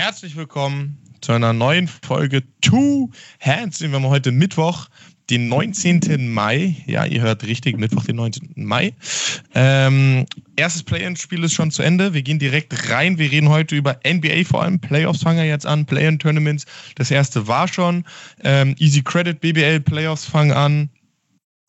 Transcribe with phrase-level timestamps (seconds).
[0.00, 3.10] Herzlich willkommen zu einer neuen Folge Two
[3.40, 3.80] Hands.
[3.80, 4.86] Wir haben heute Mittwoch,
[5.28, 6.32] den 19.
[6.32, 6.76] Mai.
[6.86, 8.52] Ja, ihr hört richtig, Mittwoch, den 19.
[8.54, 8.94] Mai.
[9.56, 10.24] Ähm,
[10.54, 12.14] erstes Play-In-Spiel ist schon zu Ende.
[12.14, 13.18] Wir gehen direkt rein.
[13.18, 14.78] Wir reden heute über NBA vor allem.
[14.78, 16.66] Playoffs fangen ja jetzt an, Play-In-Tournaments.
[16.94, 18.04] Das erste war schon.
[18.44, 20.90] Ähm, Easy Credit BBL Playoffs fangen an.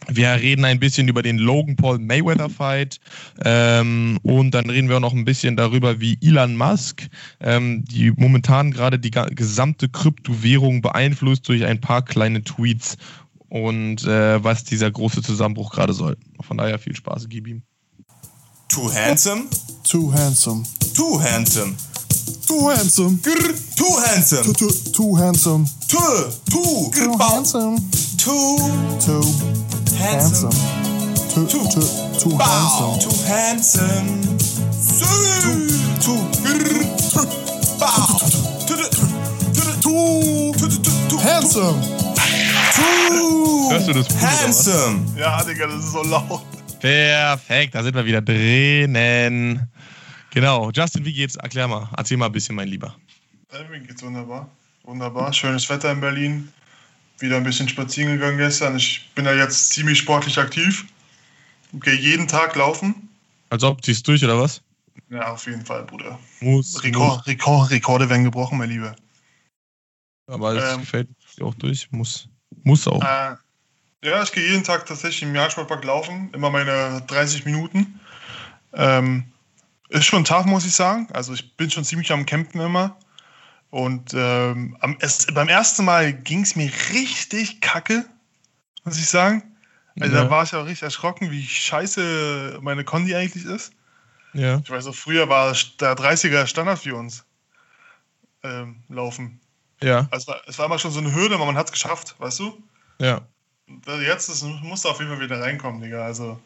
[0.07, 2.99] Wir reden ein bisschen über den Logan Paul Mayweather Fight
[3.43, 7.07] ähm, und dann reden wir auch noch ein bisschen darüber, wie Elon Musk
[7.41, 12.97] ähm, die momentan gerade die gesamte Kryptowährung beeinflusst durch ein paar kleine Tweets
[13.49, 16.17] und äh, was dieser große Zusammenbruch gerade soll.
[16.39, 17.63] Von daher viel Spaß, gib ihm.
[18.69, 19.45] Too handsome?
[19.83, 20.63] Too handsome.
[20.95, 21.75] Too handsome.
[22.47, 23.19] Too handsome.
[23.21, 24.43] Grr, too handsome.
[24.43, 25.65] Too, too, too handsome.
[25.87, 25.97] Too,
[26.49, 27.77] too, Too handsome.
[28.17, 28.57] too
[28.99, 30.51] Too handsome.
[30.51, 31.47] handsome.
[31.47, 32.45] Too, too, too Bow.
[32.45, 32.99] handsome.
[32.99, 34.07] Too handsome.
[34.99, 35.05] Too,
[35.41, 35.67] too.
[35.99, 36.19] Too,
[39.81, 41.79] too, Too too, too, too, handsome.
[42.75, 45.05] too Hörst du das handsome.
[45.17, 46.41] Ja, Digga, das ist so laut.
[46.79, 49.67] Perfekt, da sind wir wieder drinnen.
[50.31, 51.35] Genau, Justin, wie geht's?
[51.35, 52.95] Erklär mal, erzähl mal ein bisschen, mein Lieber.
[53.51, 54.49] Äh, Mir geht's wunderbar.
[54.83, 55.33] Wunderbar.
[55.33, 56.49] Schönes Wetter in Berlin.
[57.19, 58.77] Wieder ein bisschen spazieren gegangen gestern.
[58.77, 60.85] Ich bin ja jetzt ziemlich sportlich aktiv.
[61.73, 63.09] Gehe jeden Tag laufen.
[63.49, 64.61] Als ob ziehst du durch oder was?
[65.09, 66.19] Ja, auf jeden Fall, Bruder.
[66.39, 68.95] Muss, Rekord, Rekord, Rekorde werden gebrochen, mein Lieber.
[70.27, 70.35] muss.
[70.35, 70.81] Aber es Ähm.
[70.81, 71.91] gefällt dir auch durch.
[71.91, 72.27] Muss,
[72.63, 73.01] muss auch.
[73.01, 73.35] Äh,
[74.03, 77.99] ja, ich gehe jeden Tag tatsächlich im Jagdsportpark laufen, immer meine 30 Minuten.
[78.73, 79.25] Ähm,
[79.89, 81.07] ist schon tough, muss ich sagen.
[81.11, 82.97] Also ich bin schon ziemlich am Campen immer.
[83.71, 88.05] Und ähm, am, es, beim ersten Mal ging es mir richtig kacke,
[88.83, 89.43] muss ich sagen.
[89.99, 90.23] Also Ja.
[90.23, 93.73] da war ich auch richtig erschrocken, wie scheiße meine Kondi eigentlich ist.
[94.33, 94.59] Ja.
[94.63, 97.25] Ich weiß auch, früher war der 30er Standard für uns.
[98.43, 99.39] Ähm, laufen.
[99.81, 102.39] Ja, Also es war immer schon so eine Hürde, aber man hat es geschafft, weißt
[102.39, 102.63] du?
[102.99, 103.21] ja.
[104.01, 106.03] Jetzt ist, muss da auf jeden Fall wieder reinkommen, Digga.
[106.03, 106.39] Also,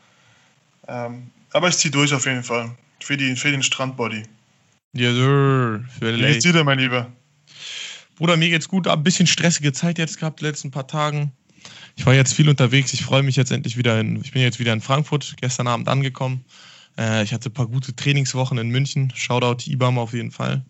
[0.89, 2.75] ähm, aber ich zieh durch auf jeden Fall.
[3.01, 4.23] Für, die, für den Strandbody.
[4.93, 5.85] Ja, sir.
[5.99, 7.09] Für Wie geht's dir denn, mein Lieber?
[8.15, 8.87] Bruder, mir geht's gut.
[8.87, 11.31] Ein bisschen stressige Zeit jetzt gehabt, die letzten paar Tagen.
[11.95, 12.93] Ich war jetzt viel unterwegs.
[12.93, 14.21] Ich freue mich jetzt endlich wieder in.
[14.23, 16.43] Ich bin jetzt wieder in Frankfurt, gestern Abend angekommen.
[16.97, 19.11] Äh, ich hatte ein paar gute Trainingswochen in München.
[19.15, 20.63] Shoutout IBAM auf jeden Fall.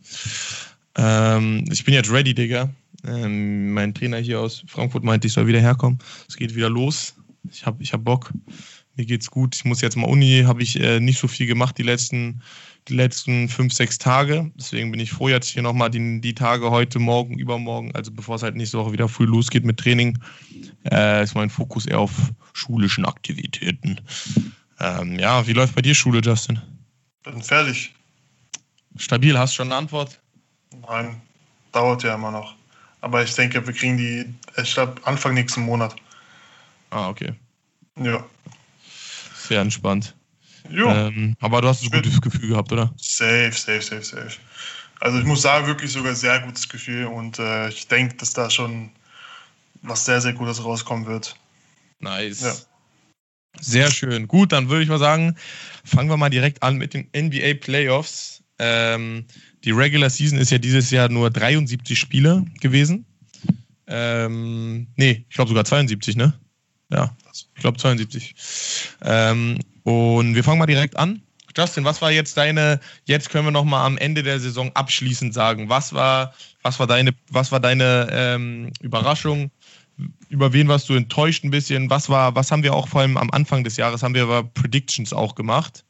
[0.95, 2.69] Ähm, ich bin jetzt ready, Digga.
[3.05, 5.99] Ähm, mein Trainer hier aus Frankfurt meinte, ich soll wieder herkommen.
[6.27, 7.15] Es geht wieder los.
[7.51, 8.31] Ich hab, ich hab Bock.
[8.95, 9.55] Mir geht's gut.
[9.55, 12.41] Ich muss jetzt mal Uni, habe ich äh, nicht so viel gemacht die letzten,
[12.87, 14.51] die letzten fünf, sechs Tage.
[14.55, 18.35] Deswegen bin ich froh, jetzt hier nochmal die, die Tage heute, morgen, übermorgen, also bevor
[18.35, 20.17] es halt nächste Woche wieder früh losgeht mit Training,
[20.91, 22.13] äh, ist mein Fokus eher auf
[22.53, 23.99] schulischen Aktivitäten.
[24.79, 26.61] Ähm, ja, wie läuft bei dir Schule, Justin?
[27.23, 27.93] Bin fertig.
[28.97, 30.19] Stabil, hast schon eine Antwort?
[30.87, 31.21] Nein,
[31.71, 32.55] dauert ja immer noch.
[33.01, 34.25] Aber ich denke, wir kriegen die,
[34.61, 35.95] ich glaube, Anfang nächsten Monat.
[36.89, 37.33] Ah, okay.
[37.97, 38.23] Ja.
[39.35, 40.15] Sehr entspannt.
[40.69, 42.93] Jo, Ähm, aber du hast ein gutes Gefühl gehabt, oder?
[42.97, 44.37] safe, safe, safe, safe.
[44.99, 48.49] Also ich muss sagen, wirklich sogar sehr gutes Gefühl und äh, ich denke, dass da
[48.49, 48.89] schon
[49.81, 51.35] was sehr, sehr Gutes rauskommen wird.
[51.99, 52.41] Nice.
[52.41, 52.53] Ja.
[53.59, 54.27] Sehr schön.
[54.27, 55.35] Gut, dann würde ich mal sagen,
[55.83, 58.41] fangen wir mal direkt an mit den NBA Playoffs.
[58.59, 59.25] Ähm,
[59.63, 63.05] die Regular Season ist ja dieses Jahr nur 73 Spiele gewesen.
[63.87, 66.33] Ähm, nee, ich glaube sogar 72, ne?
[66.89, 68.35] Ja, ich glaube 72.
[69.01, 71.21] Ähm, und wir fangen mal direkt an.
[71.55, 75.33] Justin, was war jetzt deine, jetzt können wir noch mal am Ende der Saison abschließend
[75.33, 76.33] sagen, was war,
[76.63, 79.51] was war deine, was war deine ähm, Überraschung?
[80.29, 81.91] Über wen warst du enttäuscht ein bisschen?
[81.91, 84.43] Was war, was haben wir auch vor allem am Anfang des Jahres, haben wir aber
[84.43, 85.85] Predictions auch gemacht.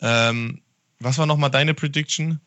[0.00, 0.62] Ähm,
[1.00, 2.40] was war nochmal deine Prediction?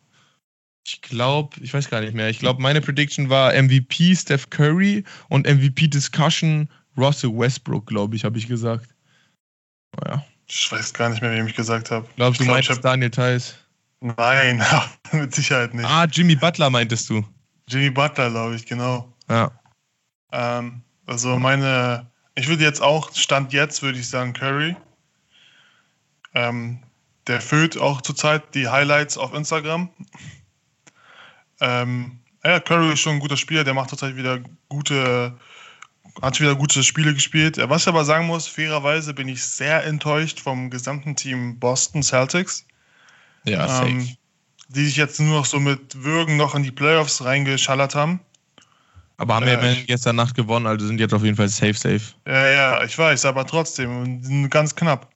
[0.88, 2.30] Ich glaube, ich weiß gar nicht mehr.
[2.30, 6.68] Ich glaube, meine Prediction war MVP Steph Curry und MVP Discussion
[6.98, 8.90] Russell Westbrook, glaube ich, habe ich gesagt.
[9.96, 10.26] Naja.
[10.50, 12.08] Ich weiß gar nicht mehr, wem ich gesagt habe.
[12.16, 13.56] Glaubst du, glaub, meintest hab- Daniel Theiss?
[14.02, 14.64] Nein,
[15.12, 15.86] mit Sicherheit nicht.
[15.86, 17.24] Ah, Jimmy Butler meintest du.
[17.68, 19.14] Jimmy Butler, glaube ich, genau.
[19.30, 19.52] Ja.
[20.32, 24.76] Ähm, also meine, ich würde jetzt auch, Stand jetzt würde ich sagen Curry.
[26.34, 26.80] Ähm,
[27.28, 29.90] der füllt auch zurzeit die Highlights auf Instagram.
[31.62, 35.38] Ähm, ja, Curry ist schon ein guter Spieler, der macht zurzeit wieder gute,
[36.22, 37.58] hat wieder gute Spiele gespielt.
[37.58, 42.66] Was ich aber sagen muss, fairerweise bin ich sehr enttäuscht vom gesamten Team Boston Celtics.
[43.46, 43.90] Ja, safe.
[43.90, 44.18] ähm,
[44.70, 48.20] die sich jetzt nur noch so mit Würgen noch in die Playoffs reingeschallert haben.
[49.18, 51.74] aber haben wir äh, immerhin gestern Nacht gewonnen, also sind jetzt auf jeden Fall safe,
[51.74, 52.02] safe.
[52.28, 55.10] Ja, ja, ich weiß, aber trotzdem, und ganz knapp.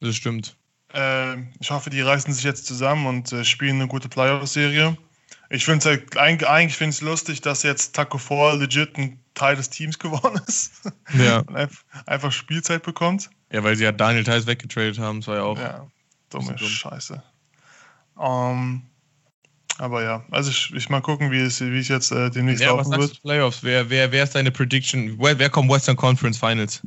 [0.00, 0.56] Das stimmt.
[0.94, 4.96] Äh, ich hoffe, die reißen sich jetzt zusammen und äh, spielen eine gute Playoff-Serie.
[5.48, 9.56] Ich finde es halt, eigentlich, finde ich lustig, dass jetzt Taco 4 legit ein Teil
[9.56, 10.72] des Teams geworden ist.
[11.16, 11.38] Ja.
[11.38, 11.56] Und
[12.06, 13.30] einfach, Spielzeit bekommt.
[13.52, 15.58] Ja, weil sie ja Daniel Theiss weggetradet haben, das war ja auch.
[15.58, 15.86] Ja,
[16.30, 16.68] dumme dumm.
[16.68, 17.22] Scheiße.
[18.20, 18.82] Ähm,
[19.78, 22.76] aber ja, also ich, ich mal gucken, wie es, wie es jetzt äh, demnächst Ja,
[22.76, 23.16] was laufen sagst wird.
[23.18, 23.62] du Playoffs?
[23.62, 25.16] Wer, wer, wer ist deine Prediction?
[25.18, 26.82] Wer, wer kommt Western Conference Finals?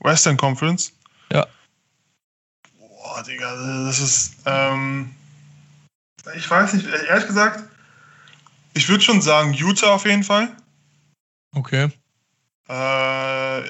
[0.00, 0.92] Western Conference.
[1.32, 1.46] Ja.
[2.78, 3.54] Boah, Digga,
[3.86, 4.36] das ist.
[4.46, 5.14] Ähm,
[6.36, 7.68] ich weiß nicht, ehrlich gesagt,
[8.74, 10.54] ich würde schon sagen, Utah auf jeden Fall.
[11.54, 11.90] Okay.
[12.68, 13.62] Äh,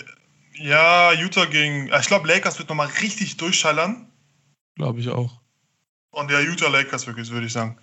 [0.54, 1.90] ja, Utah gegen.
[1.92, 4.06] Ich glaube, Lakers wird nochmal richtig durchschallern.
[4.76, 5.40] Glaube ich auch.
[6.10, 7.78] Und ja, Utah Lakers wirklich, würde ich sagen.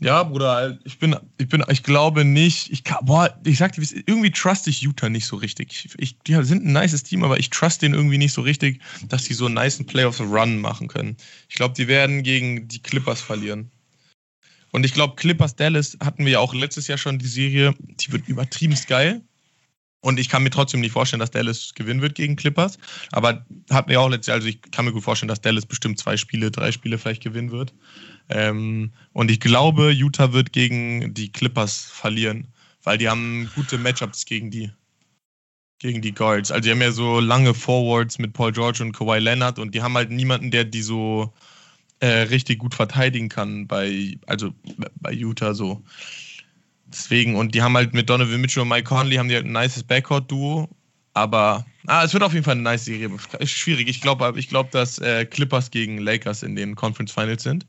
[0.00, 3.82] Ja, Bruder, ich bin, ich bin, ich glaube nicht, ich kann, boah, ich sag dir,
[4.06, 5.90] irgendwie trust ich Utah nicht so richtig.
[5.98, 9.24] Ich, die sind ein nices Team, aber ich trust den irgendwie nicht so richtig, dass
[9.24, 11.18] die so einen niceen Playoffs-Run machen können.
[11.50, 13.70] Ich glaube, die werden gegen die Clippers verlieren.
[14.72, 18.10] Und ich glaube, Clippers Dallas hatten wir ja auch letztes Jahr schon die Serie, die
[18.10, 19.20] wird übertrieben geil.
[20.02, 22.78] Und ich kann mir trotzdem nicht vorstellen, dass Dallas gewinnen wird gegen Clippers.
[23.12, 25.98] Aber hatten wir auch letztes Jahr, also ich kann mir gut vorstellen, dass Dallas bestimmt
[25.98, 27.74] zwei Spiele, drei Spiele vielleicht gewinnen wird.
[28.30, 32.48] Ähm, und ich glaube, Utah wird gegen die Clippers verlieren,
[32.82, 34.70] weil die haben gute Matchups gegen die,
[35.78, 36.50] gegen die Guards.
[36.50, 39.82] Also die haben ja so lange Forwards mit Paul George und Kawhi Leonard und die
[39.82, 41.34] haben halt niemanden, der die so
[41.98, 44.54] äh, richtig gut verteidigen kann bei, also
[44.96, 45.82] bei Utah so.
[46.92, 49.52] Deswegen, und die haben halt mit Donovan Mitchell und Mike Conley haben die halt ein
[49.52, 50.68] nices Backcourt-Duo.
[51.14, 53.10] Aber ah, es wird auf jeden Fall eine nice Serie.
[53.38, 53.88] Ist schwierig.
[53.88, 57.66] Ich glaube, ich glaub, dass äh, Clippers gegen Lakers in den Conference Finals sind.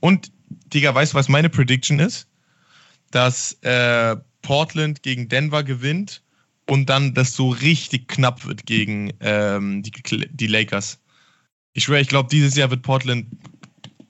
[0.00, 0.32] Und,
[0.72, 2.28] Digga, weißt du, was meine Prediction ist?
[3.10, 6.22] Dass äh, Portland gegen Denver gewinnt
[6.68, 9.92] und dann das so richtig knapp wird gegen ähm, die,
[10.30, 11.00] die Lakers.
[11.72, 13.26] Ich schwöre, ich glaube, dieses Jahr wird Portland,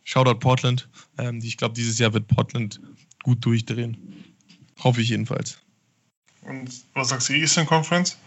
[0.04, 0.88] Shoutout Portland,
[1.18, 2.80] ähm, ich glaube, dieses Jahr wird Portland
[3.22, 4.13] gut durchdrehen.
[4.84, 5.58] Hoffe ich jedenfalls.
[6.42, 8.18] Und was sagst du, Eastern Conference?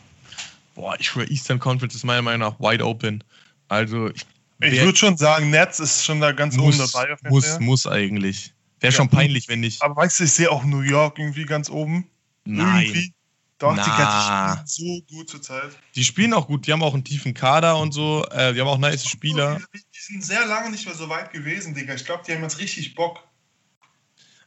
[0.74, 3.24] Boah, ich schwöre, Eastern Conference ist meiner Meinung nach wide open.
[3.68, 4.26] Also, ich,
[4.60, 7.14] würde schon sagen, Nets ist schon da ganz oben muss, dabei.
[7.14, 7.60] Auf jeden muss, Fall.
[7.60, 8.54] muss eigentlich.
[8.80, 8.98] Wäre Ja.
[8.98, 9.82] schon peinlich, wenn nicht.
[9.82, 12.08] Aber weißt du, ich sehe auch New York irgendwie ganz oben.
[12.46, 12.86] Nein.
[12.86, 13.14] Irgendwie.
[13.60, 14.56] Doch, die Na.
[14.56, 15.72] ganze so gut zur Zeit.
[15.96, 18.24] Die spielen auch gut, die haben auch einen tiefen Kader und so.
[18.30, 19.60] Äh, die haben auch nice Spieler.
[19.74, 21.96] Die, die sind sehr lange nicht mehr so weit gewesen, Digga.
[21.96, 23.27] Ich glaube, die haben jetzt richtig Bock.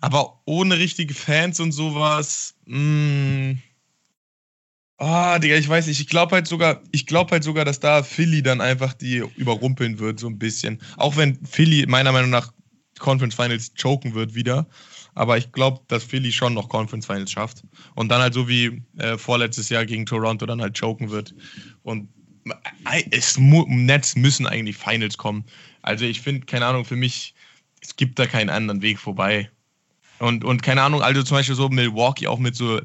[0.01, 2.55] Aber ohne richtige Fans und sowas.
[2.67, 3.57] Mh.
[4.99, 6.01] Ah, Digga, ich weiß nicht.
[6.01, 9.99] Ich glaube halt sogar, ich glaube halt sogar, dass da Philly dann einfach die überrumpeln
[9.99, 10.79] wird, so ein bisschen.
[10.99, 12.53] Auch wenn Philly meiner Meinung nach
[12.99, 14.67] Conference Finals choken wird wieder.
[15.15, 17.63] Aber ich glaube, dass Philly schon noch Conference Finals schafft.
[17.95, 21.35] Und dann halt so wie äh, vorletztes Jahr gegen Toronto dann halt choken wird.
[21.83, 22.09] Und
[22.91, 25.45] äh, es mu Nets müssen eigentlich Finals kommen.
[25.83, 27.35] Also ich finde, keine Ahnung, für mich,
[27.81, 29.51] es gibt da keinen anderen Weg vorbei.
[30.21, 32.81] Und, und keine Ahnung, also zum Beispiel so Milwaukee auch mit so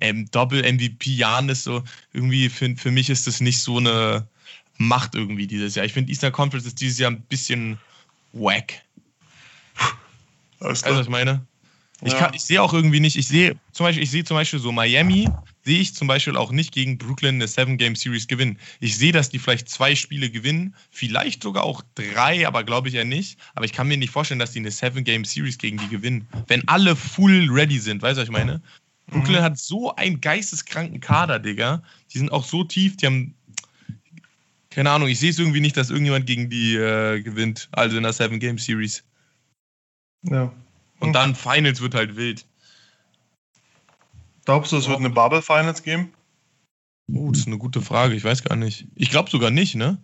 [0.00, 1.82] ähm, Doppel-MVP Janis, so
[2.12, 4.26] irgendwie für, für mich ist das nicht so eine
[4.76, 5.86] Macht irgendwie dieses Jahr.
[5.86, 7.78] Ich finde Eastern Conference ist dieses Jahr ein bisschen
[8.32, 8.74] wack.
[10.60, 11.44] Weißt du, was ich meine?
[12.02, 12.18] Ich, Ja.
[12.18, 14.70] kann- ich sehe auch irgendwie nicht, ich sehe zum Beispiel, ich sehe zum Beispiel so
[14.70, 15.28] Miami,
[15.68, 18.58] sehe ich zum Beispiel auch nicht gegen Brooklyn eine Seven-Game-Series gewinnen.
[18.80, 22.94] Ich sehe, dass die vielleicht zwei Spiele gewinnen, vielleicht sogar auch drei, aber glaube ich
[22.94, 23.38] ja nicht.
[23.54, 26.26] Aber ich kann mir nicht vorstellen, dass die eine Seven-Game-Series gegen die gewinnen.
[26.46, 28.62] Wenn alle full ready sind, weißt du, was ich meine?
[29.08, 31.82] Brooklyn hat so einen geisteskranken Kader, Digga.
[32.14, 33.34] Die sind auch so tief, die haben.
[34.70, 37.68] Keine Ahnung, ich sehe es irgendwie nicht, dass irgendjemand gegen die äh, gewinnt.
[37.72, 39.04] Also in der Seven-Game-Series.
[40.22, 40.50] Ja.
[41.00, 42.46] Und dann Finals wird halt wild.
[44.48, 46.10] Glaubst du, es wird eine Bubble Finals geben?
[47.12, 48.14] Oh, das ist eine gute Frage.
[48.14, 48.86] Ich weiß gar nicht.
[48.94, 50.02] Ich glaube sogar nicht, ne?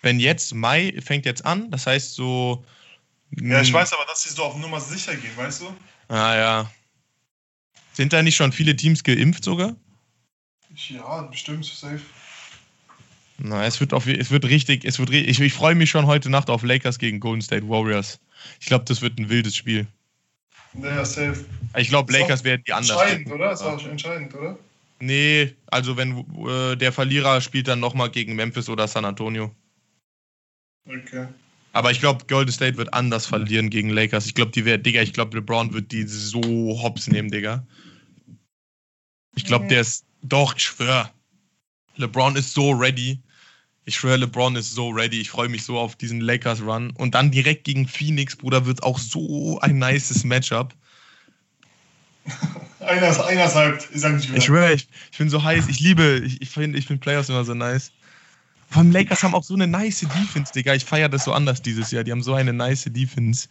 [0.00, 2.64] Wenn jetzt Mai fängt jetzt an, das heißt so.
[3.32, 5.66] Ja, ich hm, weiß aber, dass sie so auf Nummer sicher gehen, weißt du?
[6.08, 6.70] Ah ja.
[7.92, 9.76] Sind da nicht schon viele Teams geimpft sogar?
[10.74, 12.00] Ja, bestimmt, safe.
[13.36, 16.30] Na, es wird auf, es wird richtig, es wird ich, ich freue mich schon heute
[16.30, 18.20] Nacht auf Lakers gegen Golden State Warriors.
[18.58, 19.86] Ich glaube, das wird ein wildes Spiel.
[20.74, 21.44] Ja, safe.
[21.76, 22.90] Ich glaube, Lakers werden die anders.
[22.90, 23.52] Entscheidend, oder?
[23.52, 24.58] Ist auch entscheidend, oder?
[24.98, 29.54] Nee, also wenn äh, der Verlierer spielt dann nochmal gegen Memphis oder San Antonio.
[30.86, 31.28] Okay.
[31.72, 34.24] Aber ich glaube, Golden State wird anders verlieren gegen Lakers.
[34.26, 37.66] Ich glaube, die werden, Digga, ich glaube, LeBron wird die so hops nehmen, Digga.
[39.34, 39.68] Ich glaube, Mhm.
[39.68, 41.12] der ist, doch, ich schwör.
[41.96, 43.20] LeBron ist so ready.
[43.88, 45.20] Ich schwöre, LeBron ist so ready.
[45.20, 46.90] Ich freue mich so auf diesen Lakers-Run.
[46.90, 50.74] Und dann direkt gegen Phoenix, Bruder, wird auch so ein nices Matchup.
[52.80, 54.38] Einer ist, einer ist hyped, ich sag nicht mehr.
[54.38, 55.66] Ich schwöre, ich, ich bin so heiß.
[55.68, 57.90] Ich liebe, ich, ich finde ich find Playoffs immer so nice.
[58.70, 60.74] Vor allem Lakers haben auch so eine nice Defense, Digga.
[60.74, 62.04] Ich feiere das so anders dieses Jahr.
[62.04, 63.48] Die haben so eine nice Defense.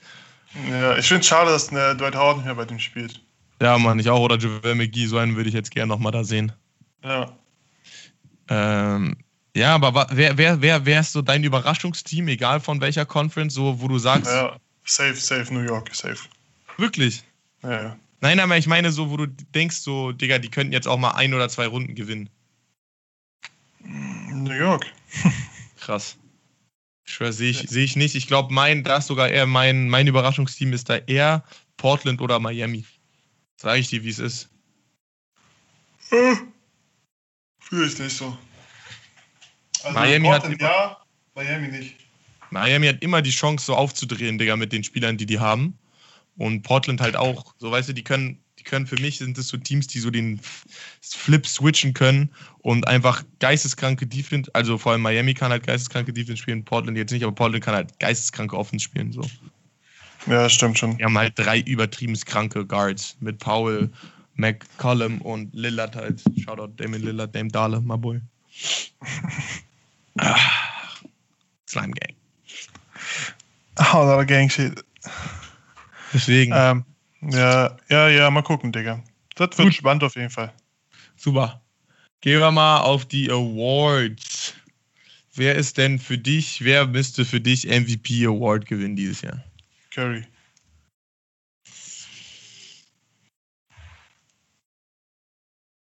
[0.69, 3.21] Ja, ich finde es schade, dass äh, Dwight Howard nicht mehr bei dem spielt.
[3.61, 4.21] Ja, Mann, ich auch.
[4.21, 6.53] Oder Javel McGee, so einen würde ich jetzt gerne nochmal da sehen.
[7.03, 7.37] Ja.
[8.47, 9.17] Ähm,
[9.55, 13.81] ja, aber wer, wer, wer, wer ist so dein Überraschungsteam, egal von welcher Conference, so
[13.81, 14.59] wo du sagst, ja.
[14.83, 16.27] Safe, safe, New York, safe.
[16.77, 17.23] wirklich?
[17.63, 17.99] Ja, ja.
[18.19, 21.11] Nein, aber ich meine so, wo du denkst, so, Digga, die könnten jetzt auch mal
[21.11, 22.29] ein oder zwei Runden gewinnen.
[23.79, 24.85] New York.
[25.79, 26.17] Krass.
[27.05, 28.15] Ich schwör, sehe ich, seh ich nicht.
[28.15, 31.43] Ich glaube, mein, da ist sogar eher mein, mein Überraschungsteam ist da eher
[31.77, 32.85] Portland oder Miami.
[33.57, 34.49] Sag ich dir, wie es ist.
[36.11, 36.35] Äh,
[37.59, 38.37] Fühle ich nicht so.
[39.85, 40.97] Also Miami hat Portland immer- ja,
[41.35, 41.95] Miami nicht.
[42.51, 45.77] Miami hat immer die Chance, so aufzudrehen, Digga, mit den Spielern, die die haben.
[46.37, 47.53] Und Portland halt auch.
[47.59, 50.09] So, weißt du, die können, die können für mich sind es so Teams, die so
[50.11, 50.39] den
[51.01, 56.41] Flip switchen können und einfach geisteskranke Defense, also vor allem Miami kann halt geisteskranke Defense
[56.41, 59.11] spielen, Portland jetzt nicht, aber Portland kann halt geisteskranke Offense spielen.
[59.11, 59.21] So.
[60.27, 60.97] Ja, stimmt schon.
[60.97, 63.89] Die haben halt drei übertrieben kranke Guards mit Powell,
[64.35, 66.21] McCollum und Lillard halt.
[66.43, 68.19] Shoutout Damon Lillard, Dame Dale, my boy.
[70.19, 70.39] ah,
[71.67, 72.15] Slime Gang.
[73.77, 74.83] Oh, da Gang shit.
[76.13, 76.85] Deswegen, Ähm,
[77.21, 79.03] ja, ja, ja, mal gucken, Digga.
[79.35, 79.73] Das wird Gut.
[79.75, 80.53] spannend auf jeden Fall.
[81.17, 81.61] super.
[82.21, 84.53] Gehen wir mal auf die Awards.
[85.35, 89.43] Wer ist denn für dich, wer müsste für dich MVP Award gewinnen dieses Jahr?
[89.91, 90.25] Curry.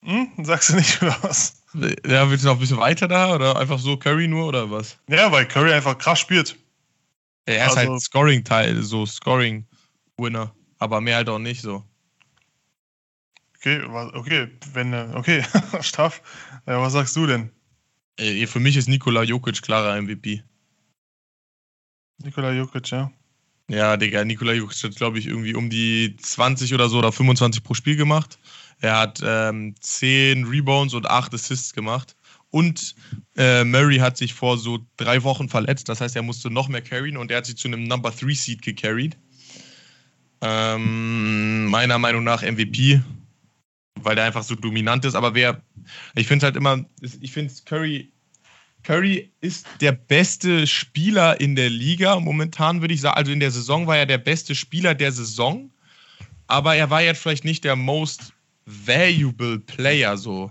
[0.04, 0.28] Hm?
[0.44, 1.62] Sagst du nicht was?
[2.06, 4.98] Ja, willst du noch ein bisschen weiter da oder einfach so Curry nur oder was?
[5.08, 6.56] Ja, weil Curry einfach krass spielt.
[7.46, 11.84] Er ist Also- halt Scoring-Teil, so Scoring-Winner, aber mehr halt auch nicht so.
[13.56, 15.42] Okay, okay, wenn, äh, okay,
[15.80, 16.20] Staff.
[16.66, 17.50] Ja, was sagst du denn?
[18.18, 20.42] Äh, Für mich ist Nikola Jokic klarer MVP.
[22.18, 23.10] Nikola Jokic, ja.
[23.70, 27.62] Ja, Digga, Nikola Jokic hat, glaube ich, irgendwie um die 20 oder so oder 25
[27.62, 28.38] pro Spiel gemacht.
[28.80, 32.14] Er hat ähm, 10 Rebounds und 8 Assists gemacht.
[32.50, 32.94] Und
[33.36, 35.88] äh, Murray hat sich vor so drei Wochen verletzt.
[35.88, 38.34] Das heißt, er musste noch mehr carryen und er hat sich zu einem Number 3
[38.34, 39.16] Seed gecarried.
[40.40, 43.00] Ähm, meiner Meinung nach MVP,
[44.00, 45.14] weil der einfach so dominant ist.
[45.14, 45.62] Aber wer,
[46.14, 48.12] ich finde es halt immer, ich finde Curry
[48.84, 53.16] Curry ist der beste Spieler in der Liga momentan, würde ich sagen.
[53.16, 55.70] Also in der Saison war er der beste Spieler der Saison,
[56.46, 58.32] aber er war jetzt vielleicht nicht der most
[58.66, 60.50] valuable Player so.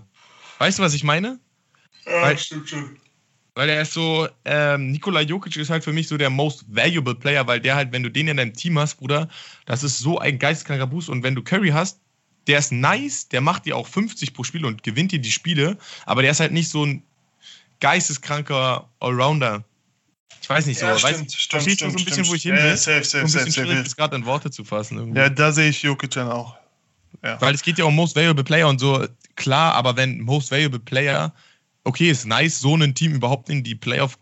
[0.58, 1.38] Weißt du, was ich meine?
[2.06, 2.96] Ja, Weil- stimmt schon.
[3.56, 7.14] Weil er ist so, ähm, Nikola Jokic ist halt für mich so der most valuable
[7.14, 9.28] Player, weil der halt, wenn du den in deinem Team hast, Bruder,
[9.64, 11.08] das ist so ein geisteskranker Boost.
[11.08, 12.00] Und wenn du Curry hast,
[12.48, 15.78] der ist nice, der macht dir auch 50 pro Spiel und gewinnt dir die Spiele,
[16.04, 17.04] aber der ist halt nicht so ein
[17.80, 19.64] geisteskranker Allrounder.
[20.40, 20.86] Ich weiß nicht so.
[20.86, 22.64] Ja, weißt, stimmt, stimmt, so ein stimmt, bisschen, wo ich hin stimmt.
[22.64, 22.70] will?
[22.70, 23.66] Ja, safe, so safe, ein safe, bisschen safe.
[23.66, 24.98] schwierig, das gerade in Worte zu fassen.
[24.98, 25.18] Irgendwie.
[25.18, 26.56] Ja, da sehe ich Jokic dann auch.
[27.22, 27.40] Ja.
[27.40, 30.80] Weil es geht ja um Most Valuable Player und so, klar, aber wenn Most Valuable
[30.80, 31.32] Player,
[31.84, 34.18] okay, ist nice, so ein Team überhaupt in die Playoff,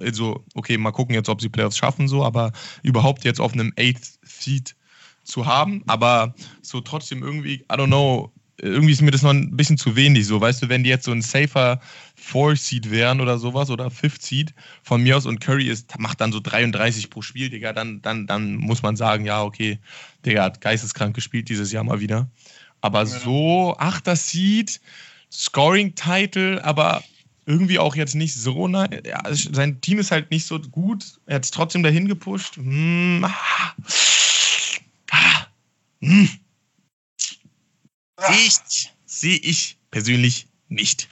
[0.00, 2.52] also, okay, mal gucken jetzt, ob sie Playoffs schaffen, so, aber
[2.82, 4.74] überhaupt jetzt auf einem 8th Seed
[5.22, 9.56] zu haben, aber so trotzdem irgendwie, I don't know, irgendwie ist mir das noch ein
[9.56, 11.80] bisschen zu wenig, so, weißt du, wenn die jetzt so ein safer
[12.16, 16.32] 4-Seed wären oder sowas oder 5th Seed von mir aus und Curry ist, macht dann
[16.32, 19.78] so 33 pro Spiel, Digga, dann, dann, dann muss man sagen, ja, okay,
[20.24, 22.28] Digga hat geisteskrank gespielt dieses Jahr mal wieder.
[22.80, 23.06] Aber Ja.
[23.06, 24.80] so, achter Seed,
[25.30, 27.02] Scoring-Title, aber
[27.46, 28.90] irgendwie auch jetzt nicht so nice.
[29.04, 31.04] Ja, sein Team ist halt nicht so gut.
[31.26, 32.56] Er hat es trotzdem dahin gepusht.
[32.56, 33.74] Hm, ah,
[35.10, 35.46] ah,
[36.00, 36.28] hm,
[38.30, 41.08] ich, sehe ich persönlich nicht.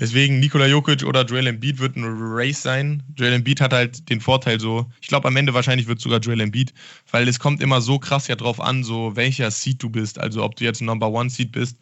[0.00, 3.02] Deswegen Nikola Jokic oder Joel Embiid wird ein Race sein.
[3.16, 6.40] Joel Embiid hat halt den Vorteil so, ich glaube am Ende wahrscheinlich wird sogar Joel
[6.40, 6.74] Embiid,
[7.12, 10.42] weil es kommt immer so krass ja drauf an, so welcher Seed du bist, also
[10.42, 11.76] ob du jetzt ein Number One Seed bist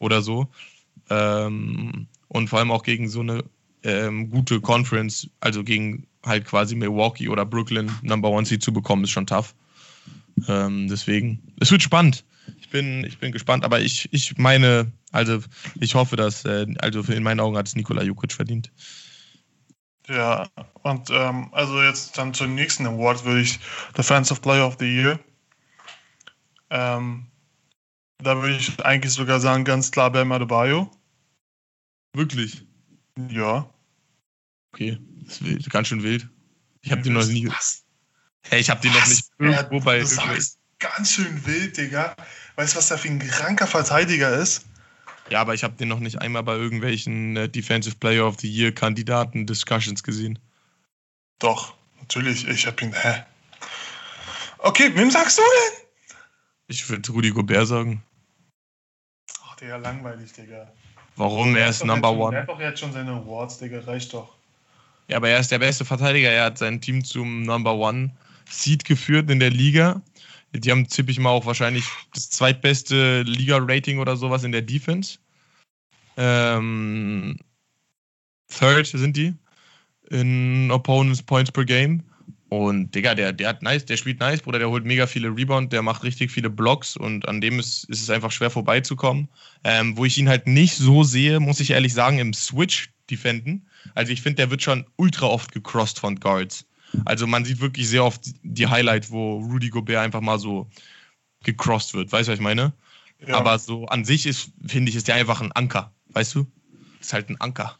[0.00, 0.48] oder so.
[1.08, 3.44] Ähm, und vor allem auch gegen so eine
[3.84, 9.04] ähm, gute Conference, also gegen halt quasi Milwaukee oder Brooklyn Number One Seed zu bekommen,
[9.04, 9.54] ist schon tough.
[10.48, 12.24] Ähm, deswegen, es wird spannend.
[12.72, 15.40] Ich bin, ich bin gespannt, aber ich, ich meine, also
[15.78, 18.72] ich hoffe, dass, äh, also in meinen Augen hat es Nikola Jokic verdient.
[20.08, 20.48] Ja,
[20.82, 23.60] und ähm, also jetzt dann zum nächsten Award würde ich
[23.94, 25.20] Defensive Player of the Year.
[26.70, 27.26] Ähm,
[28.16, 30.90] da würde ich eigentlich sogar sagen, ganz klar Bam Adebayo.
[32.14, 32.66] Wirklich?
[33.28, 33.68] Ja.
[34.72, 36.26] Okay, das ist ganz schön wild.
[36.80, 37.52] Ich habe den noch nie.
[38.44, 40.02] Hey, ich habe den noch nicht irgendwo bei.
[40.78, 42.16] ganz schön wild, Digga.
[42.56, 44.66] Weißt du, was der für ein kranker Verteidiger ist?
[45.30, 48.48] Ja, aber ich habe den noch nicht einmal bei irgendwelchen äh, Defensive Player of the
[48.48, 50.38] Year Kandidaten Discussions gesehen.
[51.38, 52.46] Doch, natürlich.
[52.46, 52.92] Ich habe ihn.
[52.92, 53.24] Hä?
[54.58, 55.86] Okay, wem sagst du denn?
[56.68, 58.02] Ich würde Rudy Gobert sagen.
[59.44, 60.70] Ach, Digga, langweilig, Digga.
[61.16, 61.56] Warum?
[61.56, 62.36] Er ist Number schon, One.
[62.36, 64.36] Er hat doch jetzt schon seine Awards, Digga, reicht doch.
[65.08, 66.30] Ja, aber er ist der beste Verteidiger.
[66.30, 68.10] Er hat sein Team zum Number One
[68.48, 70.00] Seed geführt in der Liga.
[70.54, 75.18] Die haben ziemlich mal auch wahrscheinlich das zweitbeste Liga-Rating oder sowas in der Defense.
[76.16, 77.38] Ähm,
[78.48, 79.34] third sind die
[80.10, 82.02] in Opponents Points per Game.
[82.50, 85.72] Und Digga, der, der hat nice, der spielt nice, Bruder, der holt mega viele Rebound,
[85.72, 89.30] der macht richtig viele Blocks und an dem ist, ist es einfach schwer vorbeizukommen.
[89.64, 93.66] Ähm, wo ich ihn halt nicht so sehe, muss ich ehrlich sagen, im Switch defenden.
[93.94, 96.66] Also ich finde, der wird schon ultra oft gecrossed von Guards.
[97.04, 100.68] Also man sieht wirklich sehr oft die Highlight, wo Rudy Gobert einfach mal so
[101.44, 102.12] gecrossed wird.
[102.12, 102.72] Weißt du, was ich meine?
[103.26, 103.36] Ja.
[103.36, 105.92] Aber so an sich ist, finde ich, ist der einfach ein Anker.
[106.08, 106.46] Weißt du?
[107.00, 107.78] Ist halt ein Anker.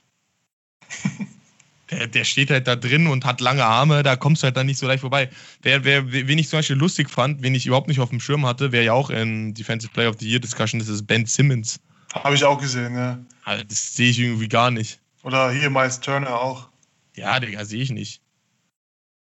[1.90, 4.66] der, der steht halt da drin und hat lange Arme, da kommst du halt dann
[4.66, 5.30] nicht so leicht vorbei.
[5.62, 8.46] Wer, wer, wen ich zum Beispiel lustig fand, wen ich überhaupt nicht auf dem Schirm
[8.46, 11.80] hatte, wer ja auch in Defensive Player of the Year Discussion ist, ist Ben Simmons.
[12.14, 13.18] Habe ich auch gesehen, ja.
[13.44, 15.00] Also das sehe ich irgendwie gar nicht.
[15.22, 16.68] Oder hier Miles Turner auch.
[17.14, 18.21] Ja, Digga, sehe ich nicht.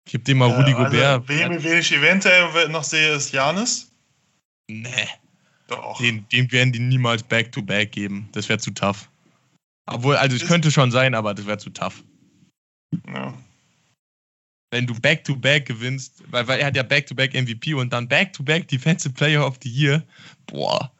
[0.06, 1.28] Gib dem mal Äh, Rudi also, Gobert.
[1.28, 3.90] wen, wen ich eventuell noch sehe, ist Janis.
[4.68, 5.08] nee,
[5.68, 5.98] Doch.
[5.98, 8.28] den, den werden die niemals Back-to-Back geben.
[8.32, 9.08] Das wäre zu tough.
[9.86, 12.02] Obwohl, also es könnte schon sein, aber das wäre zu tough.
[13.08, 13.34] Ja.
[14.70, 19.14] wenn du Back-to-Back gewinnst, weil, weil er hat ja Back-to-Back MVP und dann Back-to-Back Defensive
[19.14, 20.02] Player of the Year,
[20.46, 20.90] boah.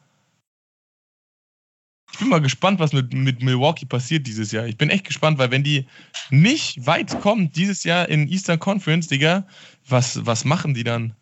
[2.15, 4.65] Ich bin mal gespannt, was mit, mit Milwaukee passiert dieses Jahr.
[4.67, 5.85] Ich bin echt gespannt, weil wenn die
[6.29, 9.45] nicht weit kommen dieses Jahr in Eastern Conference, Digga,
[9.85, 11.13] was, was machen die dann?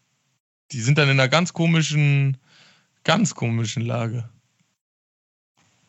[0.71, 2.38] Die sind dann in einer ganz komischen,
[3.03, 4.29] ganz komischen Lage.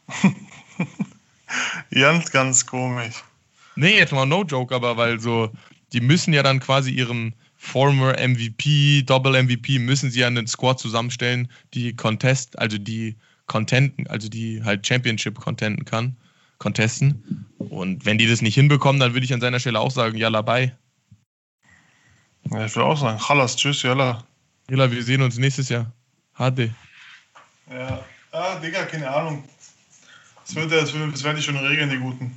[1.91, 3.23] Ganz, ganz komisch.
[3.77, 5.53] Nee, jetzt mal no joke, aber weil so,
[5.93, 10.81] die müssen ja dann quasi ihren former MVP, Double MVP, müssen sie ja einen Squad
[10.81, 13.17] zusammenstellen, die Contest, also die
[13.47, 16.17] Contenten, also die halt Championship contenten kann,
[16.59, 17.47] contesten.
[17.59, 20.31] Und wenn die das nicht hinbekommen, dann würde ich an seiner Stelle auch sagen, ja,
[20.31, 20.75] dabei.
[22.51, 24.25] Ja, ich will auch sagen, Chalas, tschüss, yalla.
[24.69, 25.93] Hilla, wir sehen uns nächstes Jahr.
[26.37, 26.71] HD.
[27.71, 28.05] Ja.
[28.33, 29.45] Ah, Digga, keine Ahnung.
[30.47, 32.37] Das, wird, das, wird, das werden die schon regeln, die Guten.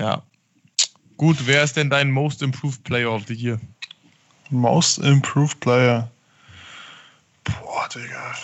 [0.00, 0.22] Ja.
[1.16, 3.60] Gut, wer ist denn dein Most Improved Player of the Year?
[4.50, 6.10] Most Improved Player.
[7.44, 8.34] Boah, Digga.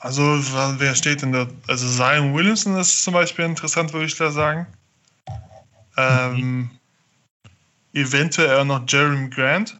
[0.00, 1.48] Also, wer steht denn da?
[1.66, 4.66] Also, Zion Williamson ist zum Beispiel interessant, würde ich da sagen.
[5.96, 6.70] Ähm,
[7.92, 9.78] eventuell noch Jeremy Grant,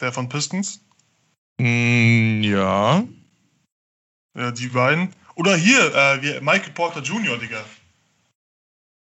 [0.00, 0.80] der von Pistons.
[1.58, 3.04] Mm, ja.
[4.36, 5.12] Ja, die beiden.
[5.36, 7.64] Oder hier, äh, wie Michael Porter Jr., Digga.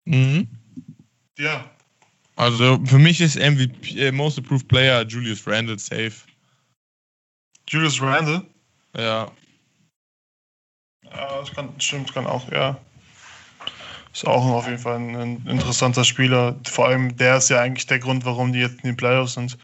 [0.06, 0.48] Mhm.
[1.38, 1.70] Ja.
[2.36, 6.14] Also für mich ist MVP, äh, Most Improved Player Julius Randle safe.
[7.68, 8.46] Julius Randle.
[8.96, 9.32] Ja.
[11.16, 12.78] Ja, das kann, stimmt, kann auch, ja.
[14.14, 16.56] Ist auch auf jeden Fall ein, interessanter Spieler.
[16.68, 19.58] Vor allem, der ist ja eigentlich der Grund, warum die jetzt in den Playoffs sind.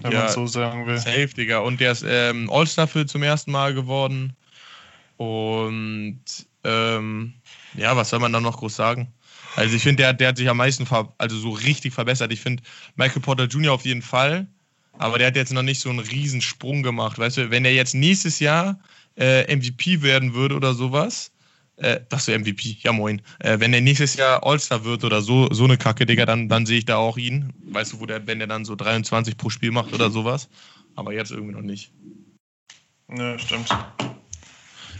[0.00, 0.98] Wenn Ja, man so sagen will.
[0.98, 1.58] Safe, Digga.
[1.58, 4.34] Und der ist ähm, All-Star für zum ersten Mal geworden.
[5.16, 6.22] Und
[6.64, 7.34] ähm,
[7.74, 9.12] ja, was soll man da noch groß sagen?
[9.56, 10.86] Also ich finde, der, der hat sich am meisten
[11.18, 12.32] also so richtig verbessert.
[12.32, 12.62] Ich finde
[12.96, 13.72] Michael Porter Jr.
[13.72, 14.46] auf jeden Fall.
[14.98, 17.18] Aber der hat jetzt noch nicht so einen riesen Sprung gemacht.
[17.18, 18.78] Weißt du, wenn er jetzt nächstes Jahr
[19.16, 21.32] äh, MVP werden würde oder sowas,
[21.76, 23.22] äh, das wäre MVP, ja moin.
[23.38, 26.66] Äh, wenn er nächstes Jahr All-Star wird oder so, so eine Kacke, Digga, dann, dann
[26.66, 27.52] sehe ich da auch ihn.
[27.70, 30.48] Weißt du, wo der, wenn der dann so 23 pro Spiel macht oder sowas.
[30.94, 31.92] Aber jetzt irgendwie noch nicht.
[33.14, 33.68] Ja, stimmt.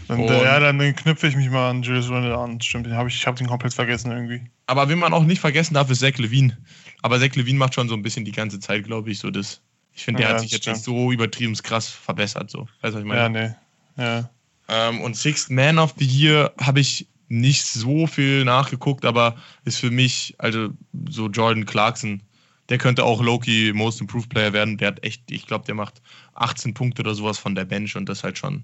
[0.07, 2.59] Dann, Und- ja, dann knüpfe ich mich mal an Julius Randle an.
[2.61, 4.41] Stimmt, den hab ich, ich habe den komplett vergessen irgendwie.
[4.67, 6.57] Aber wen man auch nicht vergessen darf, ist Zach Levine.
[7.01, 9.61] Aber Zach Levine macht schon so ein bisschen die ganze Zeit, glaube ich, so das.
[9.95, 12.49] Ich finde, der Ja, hat sich jetzt nicht so übertrieben krass verbessert.
[12.49, 12.67] So.
[12.81, 13.21] Weißt du, was ich meine?
[13.21, 13.55] Ja, nee.
[13.97, 14.29] Ja.
[14.67, 19.77] Ähm, und Sixth Man of the Year habe ich nicht so viel nachgeguckt, aber ist
[19.79, 20.69] für mich, also
[21.09, 22.21] so Jordan Clarkson,
[22.69, 24.77] der könnte auch Loki Most Improved Player werden.
[24.77, 26.01] Der hat echt, ich glaube, der macht
[26.35, 28.63] 18 Punkte oder sowas von der Bench und das ist halt schon,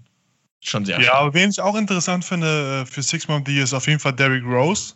[0.62, 3.54] schon sehr ja, aber wen ich auch interessant finde äh, für Six Man of the
[3.56, 4.94] Year ist auf jeden Fall Derrick Rose.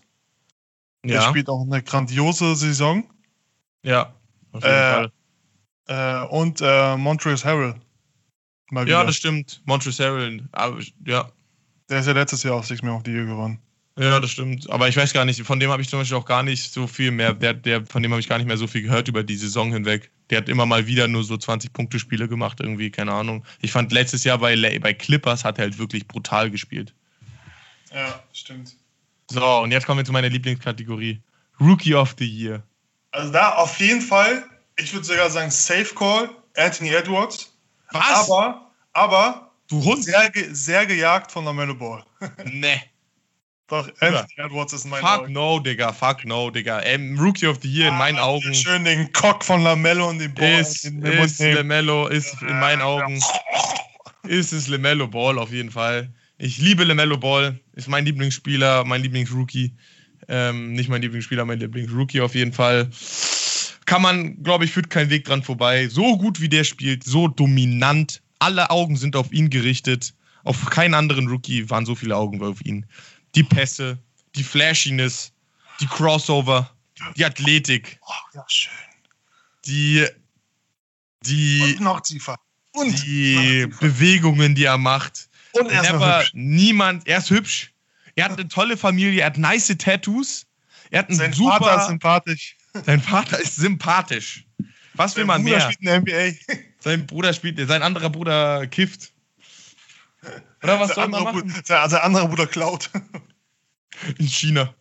[1.04, 3.04] Der Ja, spielt auch eine grandiose Saison.
[3.84, 4.14] ja,
[4.54, 5.12] auf jeden Äh, Fall.
[5.88, 7.76] Äh, und äh, Montrezl Harrell.
[8.74, 9.06] Mal Ja, wieder.
[9.08, 9.62] das stimmt.
[10.52, 11.32] Aber ja,
[11.90, 13.60] Der ist ja letztes Jahr auch Six Man of the Year gewonnen.
[13.98, 14.68] Ja, das stimmt.
[14.72, 16.88] Aber ich weiß gar nicht, von dem habe ich zum Beispiel auch gar nicht so
[16.88, 19.24] viel mehr, der, der, von dem habe ich gar nicht mehr so viel gehört über
[19.24, 20.10] die Saison hinweg.
[20.32, 23.46] Der hat immer mal wieder nur so 20-Punkte-Spiele gemacht, irgendwie, keine Ahnung.
[23.62, 26.96] Ich fand letztes Jahr bei, bei Clippers hat er halt wirklich brutal gespielt.
[27.94, 28.76] Ja, stimmt.
[29.30, 31.22] So, und jetzt kommen wir zu meiner Lieblingskategorie.
[31.60, 32.64] Rookie of the Year.
[33.12, 34.44] Also da auf jeden Fall,
[34.76, 37.53] ich würde sogar sagen Safe Call, Anthony Edwards.
[37.94, 38.30] Was?
[38.30, 40.04] Aber, aber du Hund?
[40.04, 42.04] sehr, ge sehr gejagt von LaMelo Ball.
[42.46, 42.82] Nee.
[43.68, 45.34] Doch, Anthony Edwards ist in meinen Fuck Augen.
[45.34, 45.94] no, Digga.
[45.94, 46.82] Fuck no, Digga.
[46.84, 50.20] Ähm, Rookie of the Year in meinen Ah, Augen Schön den Cock von LaMelo und
[50.20, 51.40] den Ball ist, ist.
[51.40, 53.20] LeMelo, ist in meinen Augen
[54.28, 56.14] ist es LeMelo Ball auf jeden Fall.
[56.38, 59.76] Ich liebe LeMelo Ball, ist mein Lieblingsspieler, mein Lieblingsrookie.
[60.28, 62.90] Ähm, nicht mein Lieblingsspieler, mein Lieblingsrookie auf jeden Fall.
[63.86, 65.88] Kann man, glaube ich, führt kein Weg dran vorbei.
[65.90, 68.22] So gut wie der spielt, so dominant.
[68.40, 70.14] Alle Augen sind auf ihn gerichtet.
[70.44, 72.86] Auf keinen anderen Rookie waren so viele Augen auf ihn.
[73.36, 73.98] Die Pässe,
[74.36, 75.32] die Flashiness,
[75.80, 76.70] die Crossover,
[77.18, 78.72] die Athletik, Oh, ja, schön.
[79.66, 80.06] die,
[81.26, 82.38] die, Und noch tiefer.
[82.74, 83.80] Und die tiefer.
[83.80, 85.30] Bewegungen, die er macht.
[85.54, 86.32] Und er ist hübsch.
[86.34, 87.72] niemand, er ist hübsch.
[88.16, 90.46] Er hat eine tolle Familie, er hat nice Tattoos.
[90.92, 92.56] Er hat einen Sein super, Vater ist sympathisch.
[92.86, 94.46] Sein Vater ist sympathisch.
[94.96, 95.72] Was will Sein man Bruder mehr?
[95.72, 96.38] spielt in der NBA.
[96.80, 99.14] Sein Bruder spielt, sein anderer Bruder kifft.
[100.62, 101.54] Oder was soll Sein man anderer, machen?
[101.54, 102.90] Bruder, sein, anderer Bruder klaut.
[104.18, 104.74] In China.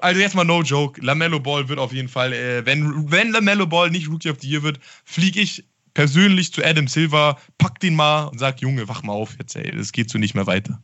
[0.00, 1.00] Also jetzt mal no joke.
[1.00, 4.48] Lamello Ball wird auf jeden Fall, äh, wenn, wenn Lamello Ball nicht Rookie of the
[4.48, 9.02] Year wird, fliege ich persönlich zu Adam Silver, pack den mal und sag, Junge, wach
[9.02, 10.82] mal auf jetzt, ey, das geht so nicht mehr weiter.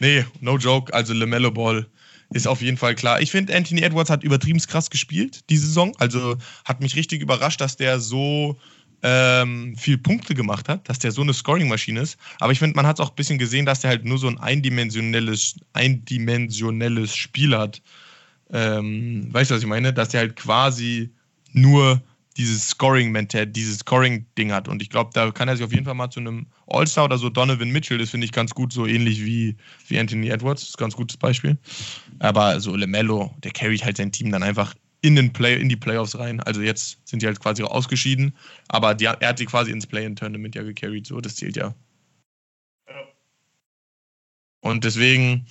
[0.00, 0.92] Nee, no joke.
[0.92, 1.86] Also LaMelo Ball
[2.30, 3.20] ist auf jeden Fall klar.
[3.20, 5.94] Ich finde, Anthony Edwards hat übertrieben krass gespielt diese Saison.
[5.98, 8.58] Also hat mich richtig überrascht, dass der so
[9.02, 12.18] ähm, viel Punkte gemacht hat, dass der so eine Scoring-Maschine ist.
[12.40, 14.26] Aber ich finde, man hat es auch ein bisschen gesehen, dass der halt nur so
[14.26, 17.80] ein eindimensionelles, eindimensionelles Spiel hat.
[18.50, 19.92] Ähm, weißt du, was ich meine?
[19.92, 21.10] Dass der halt quasi
[21.52, 22.02] nur
[22.38, 23.12] dieses scoring
[23.48, 24.68] dieses Scoring-Ding hat.
[24.68, 27.18] Und ich glaube, da kann er sich auf jeden Fall mal zu einem All-Star oder
[27.18, 29.56] so Donovan Mitchell, das finde ich ganz gut, so ähnlich wie,
[29.88, 31.58] wie Anthony Edwards, das ist ein ganz gutes Beispiel.
[32.20, 35.76] Aber so LeMelo, der carryt halt sein Team dann einfach in, den Play, in die
[35.76, 36.40] Playoffs rein.
[36.40, 38.32] Also jetzt sind die halt quasi ausgeschieden,
[38.68, 41.74] aber die, er hat die quasi ins Play-in-Tournament ja gecarried, so, das zählt ja.
[42.88, 42.94] Ja.
[44.60, 45.44] Und deswegen,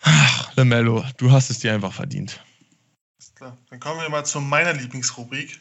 [0.00, 2.40] ach, LeMelo, du hast es dir einfach verdient.
[3.38, 3.56] Klar.
[3.70, 5.60] Dann kommen wir mal zu meiner Lieblingsrubrik.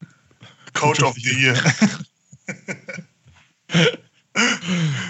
[0.72, 1.56] Coach of the Year.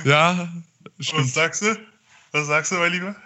[0.04, 0.48] Ja,
[0.96, 1.28] Was stimmt.
[1.28, 1.76] sagst du?
[2.32, 3.16] Was sagst du, mein Lieber?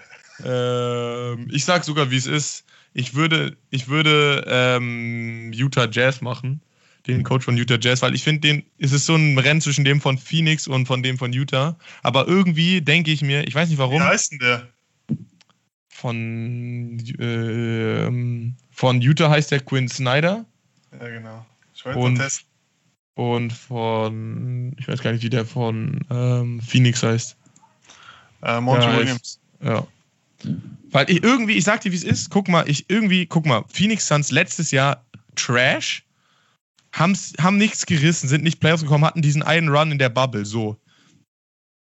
[0.42, 2.64] Ähm, ich sag sogar, wie es ist.
[2.94, 6.62] Ich würde, ich würde ähm, Utah Jazz machen,
[7.06, 9.84] den Coach von Utah Jazz, weil ich finde, den es ist so ein Rennen zwischen
[9.84, 11.78] dem von Phoenix und von dem von Utah.
[12.02, 14.68] Aber irgendwie denke ich mir, ich weiß nicht Wie warum, heißt denn der?
[16.00, 20.44] Von ähm, von Utah heißt der Quinn Snyder
[20.92, 21.46] Ja, genau.
[21.74, 22.46] Ich wollte Und- testen.
[23.14, 27.36] und von ich weiß gar nicht, wie der von ähm, Phoenix heißt.
[28.42, 29.38] Äh, Monty Ja, Williams.
[29.62, 29.86] Ja.
[30.90, 33.62] Weil ich irgendwie, ich sag dir, wie es ist, guck mal, ich irgendwie, guck mal,
[33.68, 35.04] Phoenix Suns letztes Jahr
[35.36, 36.02] Trash,
[36.92, 40.46] haben's, haben nichts gerissen, sind nicht Playoffs gekommen, hatten diesen einen Run in der Bubble,
[40.46, 40.78] so.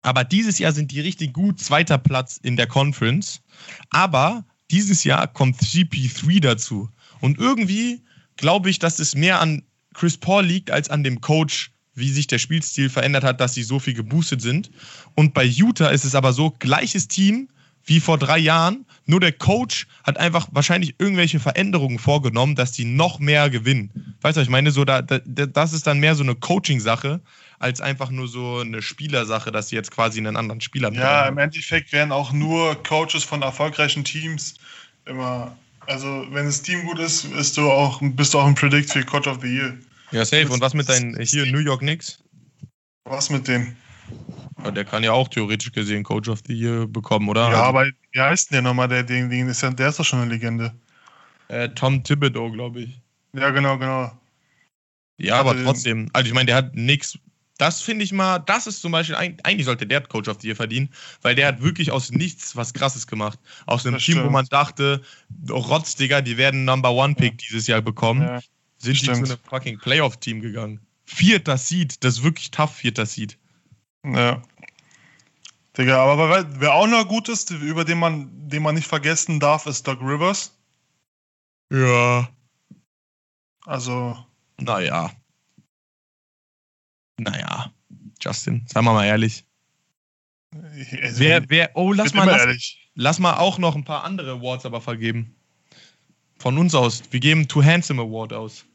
[0.08, 3.42] Aber dieses Jahr sind die richtig gut, zweiter Platz in der Conference.
[3.90, 6.90] Aber dieses Jahr kommt CP3 dazu.
[7.20, 8.02] Und irgendwie
[8.38, 12.26] glaube ich, dass es mehr an Chris Paul liegt als an dem Coach, wie sich
[12.28, 14.72] der Spielstil verändert hat, dass sie so viel geboostet sind.
[15.16, 17.50] Und bei Utah ist es aber so, gleiches Team
[17.84, 22.86] wie vor drei Jahren, nur der Coach hat einfach wahrscheinlich irgendwelche Veränderungen vorgenommen, dass die
[22.86, 24.16] noch mehr gewinnen.
[24.22, 27.22] Weißt du, ich meine, so da, da, das ist dann mehr so eine Coaching-Sache,
[27.60, 31.34] als einfach nur so eine Spielersache, dass sie jetzt quasi einen anderen Spieler Ja, rein
[31.34, 34.56] im Endeffekt werden auch nur Coaches von erfolgreichen Teams
[35.06, 35.58] immer.
[35.88, 39.04] Also, wenn das Team gut ist, bist du auch, bist du auch ein Predict für
[39.06, 39.78] Coach of the Year.
[40.12, 40.50] Ja, safe.
[40.50, 42.22] Und was mit deinen hier New York Knicks?
[43.06, 43.76] Was mit dem?
[44.64, 47.42] Ja, der kann ja auch theoretisch gesehen Coach of the Year bekommen, oder?
[47.42, 48.88] Ja, Also, aber wie heißt denn der nochmal?
[48.90, 50.74] Der, den ist ja, der ist doch schon eine Legende.
[51.48, 53.02] äh, Tom Thibodeau, glaube ich.
[53.34, 54.12] Ja, genau, genau.
[55.18, 56.10] Ja, aber den- trotzdem.
[56.14, 57.18] Also ich meine, der hat nichts.
[57.58, 60.48] Das finde ich mal, das ist zum Beispiel, eig- eigentlich sollte der Coach of the
[60.48, 60.90] Year verdienen,
[61.22, 63.40] weil der hat wirklich aus nichts was Krasses gemacht.
[63.66, 64.34] Aus einem Das Team, wo stimmt.
[64.34, 65.02] man dachte,
[65.50, 68.40] oh, Rotz, Digga, die werden Number One Pick dieses Jahr bekommen, Ja,
[68.78, 69.28] sind die stimmt.
[69.28, 70.82] zu einem fucking Playoff-Team gegangen.
[71.06, 73.38] Vierter Seed, das ist wirklich tough, vierter Seed.
[74.06, 74.42] ja.
[75.78, 79.40] Digga, aber wer, wer auch noch gut ist, über den man, den man nicht vergessen
[79.40, 80.52] darf, ist Doc Rivers.
[81.72, 82.30] Ja.
[83.66, 84.18] Also,
[84.60, 85.12] Naja.
[87.20, 87.72] Naja.
[88.22, 89.46] Justin, sagen wir mal ehrlich.
[90.76, 94.32] ich, also Wer, wer, oh, lass mal, lass, lass mal auch noch ein paar andere
[94.32, 95.36] Awards aber vergeben.
[96.40, 97.04] Von uns aus.
[97.12, 98.66] Wir geben Too Handsome Award aus.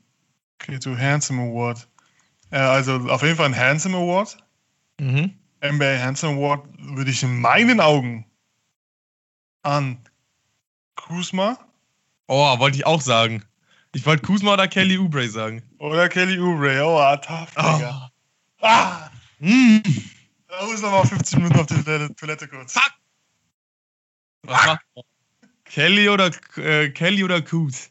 [0.60, 1.88] Okay, to Handsome Award.
[2.50, 4.36] Äh, also auf jeden Fall ein Handsome Award.
[5.00, 5.34] Mhm.
[5.60, 8.26] NBA Handsome Award würde ich in meinen Augen
[9.62, 9.98] an
[10.96, 11.58] Kuzma.
[12.26, 13.44] Oh, wollte ich auch sagen.
[13.94, 15.62] Ich wollte Kuzma oder Kelly Oubre sagen.
[15.78, 16.82] Oder Kelly Oubre.
[16.84, 18.11] Oh, ah, tough, Digga.
[18.62, 19.10] Ah!
[19.38, 19.82] Mm.
[20.46, 22.74] Da muss noch mal 15 Minuten auf die Toilette, kurz.
[22.74, 22.92] Fuck.
[24.42, 24.80] Was macht?
[25.64, 27.90] Kelly oder äh, Kelly oder Kuz?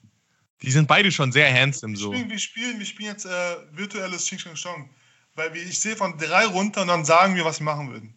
[0.62, 2.12] Die sind beide schon sehr handsome so.
[2.12, 4.90] Wir spielen, wir spielen, wir spielen jetzt äh, virtuelles Xing Shang Shang.
[5.34, 8.14] Weil wir, ich sehe von drei runter und dann sagen wir, was wir machen würden.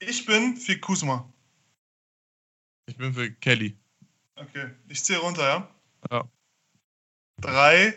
[0.00, 1.32] Ich bin für Kuzma.
[2.86, 3.76] Ich bin für Kelly.
[4.34, 5.70] Okay, ich zähle runter, ja?
[6.10, 6.28] Ja.
[7.40, 7.96] Drei,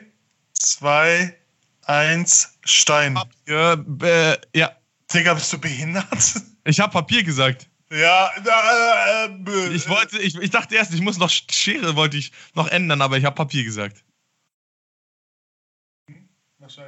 [0.54, 1.38] zwei,
[1.86, 3.20] eins, Stein.
[3.48, 4.72] Ja, äh, ja.
[5.14, 6.06] Digga, bist du behindert?
[6.66, 7.70] ich habe Papier gesagt.
[7.92, 12.32] ja, äh, äh, Ich wollte, ich, ich dachte erst, ich muss noch Schere wollte ich
[12.56, 14.04] noch ändern, aber ich habe Papier gesagt.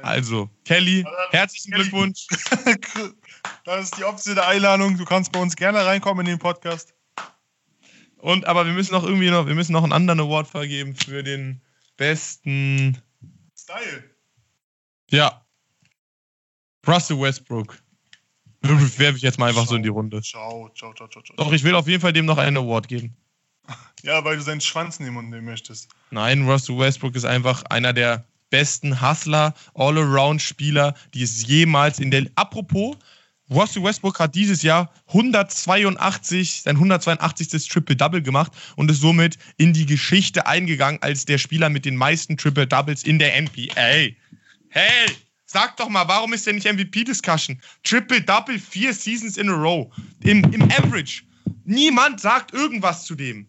[0.02, 1.82] Also, Kelly, herzlichen Kelly.
[1.84, 2.26] Glückwunsch.
[3.64, 4.96] Das ist die offizielle Einladung.
[4.96, 6.94] Du kannst bei uns gerne reinkommen in den Podcast.
[8.18, 11.22] Und aber wir müssen noch irgendwie noch, wir müssen noch einen anderen Award vergeben für
[11.22, 11.60] den
[11.96, 13.00] besten.
[13.56, 14.15] Style.
[15.10, 15.42] Ja.
[16.86, 17.78] Russell Westbrook.
[18.62, 20.22] Werfe ich jetzt mal einfach so in die Runde.
[20.22, 21.36] Ciao, ciao, ciao, ciao, ciao.
[21.36, 23.16] Doch, ich will auf jeden Fall dem noch einen Award geben.
[24.02, 25.88] Ja, weil du seinen Schwanz in den Mund nehmen möchtest.
[26.10, 32.26] Nein, Russell Westbrook ist einfach einer der besten Hustler, All-Around-Spieler, die es jemals in der.
[32.36, 32.96] Apropos,
[33.50, 37.68] Russell Westbrook hat dieses Jahr 182, sein 182.
[37.68, 42.36] Triple-Double gemacht und ist somit in die Geschichte eingegangen als der Spieler mit den meisten
[42.36, 44.16] Triple-Doubles in der NBA.
[44.68, 45.06] Hey,
[45.46, 47.60] sag doch mal, warum ist der nicht MVP-Discussion?
[47.84, 49.92] Triple-Double, vier Seasons in a row.
[50.22, 51.22] Im, Im Average.
[51.64, 53.46] Niemand sagt irgendwas zu dem.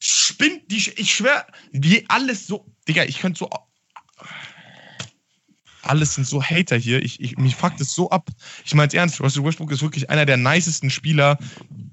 [0.00, 3.50] Spinnt die, ich schwör, die alles so, Digga, ich könnte so,
[5.82, 8.28] alles sind so Hater hier, ich, ich, mich fuckt es so ab.
[8.64, 11.38] Ich meine ernst, Russell Westbrook ist wirklich einer der nicesten Spieler,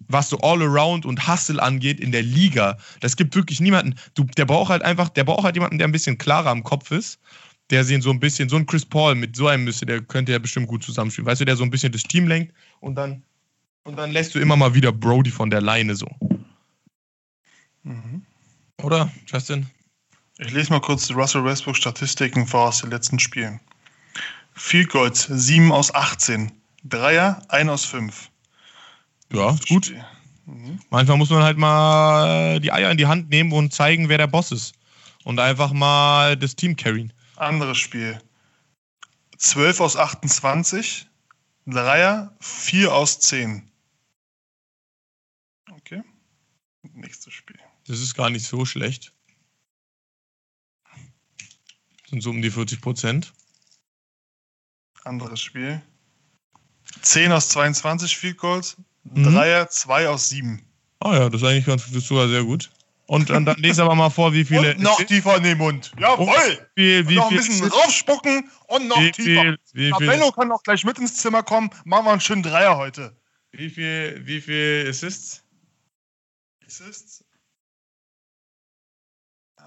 [0.08, 2.78] was so All-Around und Hustle angeht in der Liga.
[3.00, 5.92] Das gibt wirklich niemanden, du, der braucht halt einfach, der braucht halt jemanden, der ein
[5.92, 7.20] bisschen klarer am Kopf ist,
[7.70, 10.32] der sehen so ein bisschen, so ein Chris Paul mit so einem müsste, der könnte
[10.32, 11.26] ja bestimmt gut zusammenspielen.
[11.26, 13.24] Weißt du, der so ein bisschen das Team lenkt und dann,
[13.84, 16.08] und dann lässt du immer mal wieder Brody von der Leine so.
[17.84, 18.24] Mhm.
[18.82, 19.68] Oder, Justin?
[20.38, 23.60] Ich lese mal kurz die Russell Westbrook Statistiken vor aus den letzten Spielen.
[24.54, 26.52] Field Goals 7 aus 18.
[26.84, 28.30] Dreier 1 aus 5.
[29.32, 29.94] Ja, ist gut.
[30.46, 30.80] Mhm.
[30.90, 34.28] Manchmal muss man halt mal die Eier in die Hand nehmen und zeigen, wer der
[34.28, 34.76] Boss ist.
[35.24, 37.12] Und einfach mal das Team carryen.
[37.38, 38.22] Anderes Spiel.
[39.38, 41.08] 12 aus 28.
[41.68, 43.70] Dreier 4 aus 10.
[45.72, 46.04] Okay.
[46.94, 47.60] Nächstes Spiel.
[47.88, 49.14] Das ist gar nicht so schlecht.
[52.10, 53.34] Sind so um die 40 Prozent.
[55.04, 55.82] Anderes Spiel.
[57.02, 58.78] 10 aus 22 Field Goals.
[59.04, 59.34] Mhm.
[59.34, 60.64] Dreier 2 aus 7.
[61.00, 62.72] Ah ja, das ist eigentlich ganz, das ist sogar sehr gut.
[63.08, 64.74] Und, und dann lese aber mal vor, wie viele.
[64.74, 65.92] Und noch tiefer in den Mund.
[66.00, 66.28] Jawohl!
[66.76, 69.42] wie viel, wie noch ein viel, bisschen raufspucken und noch wie tiefer.
[69.42, 71.70] viel, wie viel, Bello kann auch gleich mit ins Zimmer kommen.
[71.84, 73.16] Machen wir einen schönen Dreier heute.
[73.52, 75.44] wie viel, wie viel Assists?
[76.66, 77.24] Assists?
[79.60, 79.64] Äh,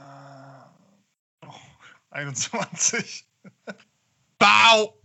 [1.47, 1.55] oh,
[2.11, 3.25] 21.
[4.39, 5.01] Bau!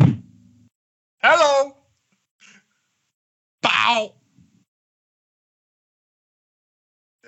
[1.20, 1.76] Hello!
[3.62, 4.23] Bau!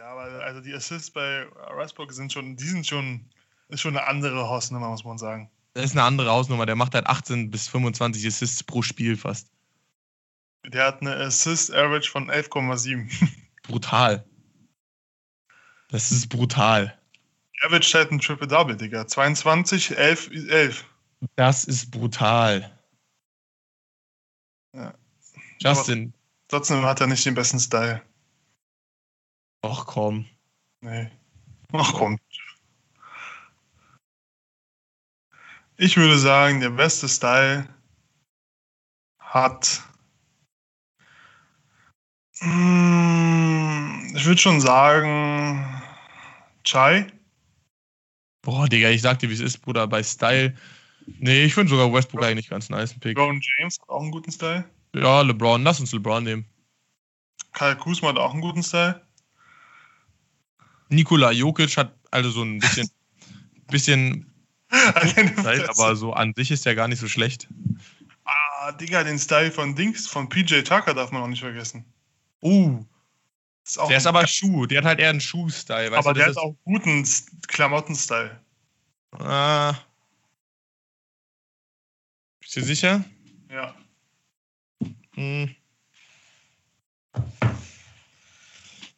[0.06, 3.26] Ja, aber also die Assists bei Westbrook sind schon, die sind schon,
[3.70, 5.50] ist schon eine andere Hausnummer, muss man sagen.
[5.74, 6.68] Das ist eine andere Hausnummer.
[6.68, 9.50] Der macht halt 18 bis 25 Assists pro Spiel fast.
[10.64, 13.10] Der hat eine Assist-Average von 11,7.
[13.64, 14.24] Brutal.
[15.90, 16.96] Das ist brutal.
[17.64, 19.08] Average halt ein Triple-Double, Digga.
[19.08, 20.86] 22, 11, 11.
[21.36, 22.78] Das ist brutal.
[24.72, 24.94] Ja.
[25.58, 26.14] Justin,
[26.48, 28.04] Trotzdem hat er nicht den besten Style.
[29.72, 30.26] Ach komm.
[30.82, 31.10] Nee.
[31.74, 32.20] Ach komm.
[35.78, 37.68] Ich würde sagen, der beste Style
[39.20, 39.84] hat.
[42.40, 45.82] Mm, Ich würde schon sagen.
[46.64, 47.08] Chai.
[48.42, 50.56] Boah, Digga, ich sag dir, wie es ist, Bruder, bei Style.
[51.20, 52.98] Nee, ich finde sogar Westbrook eigentlich ganz nice.
[53.00, 53.16] Pick.
[53.16, 54.70] Brown James hat auch einen guten Style.
[54.96, 56.46] Ja, LeBron, lass uns LeBron nehmen.
[57.54, 59.05] Kyle Kuzma hat auch einen guten Style.
[60.90, 62.90] Nikola Jokic hat also so ein bisschen,
[63.68, 64.26] bisschen
[64.72, 67.48] Style, aber so an sich ist der gar nicht so schlecht.
[68.26, 71.86] ah, Digga, den Style von Dings, von PJ Tucker darf man auch nicht vergessen.
[72.42, 72.84] Uh,
[73.64, 74.66] Ist der ist aber Schuh.
[74.66, 75.96] Der hat halt eher einen Schuh-Style.
[75.98, 77.08] Aber du, der hat auch guten
[77.48, 78.40] Klamotten-Style.
[79.20, 79.74] ah,
[82.40, 83.04] bist du sicher?
[83.50, 83.76] Ja.
[85.16, 85.56] Hm,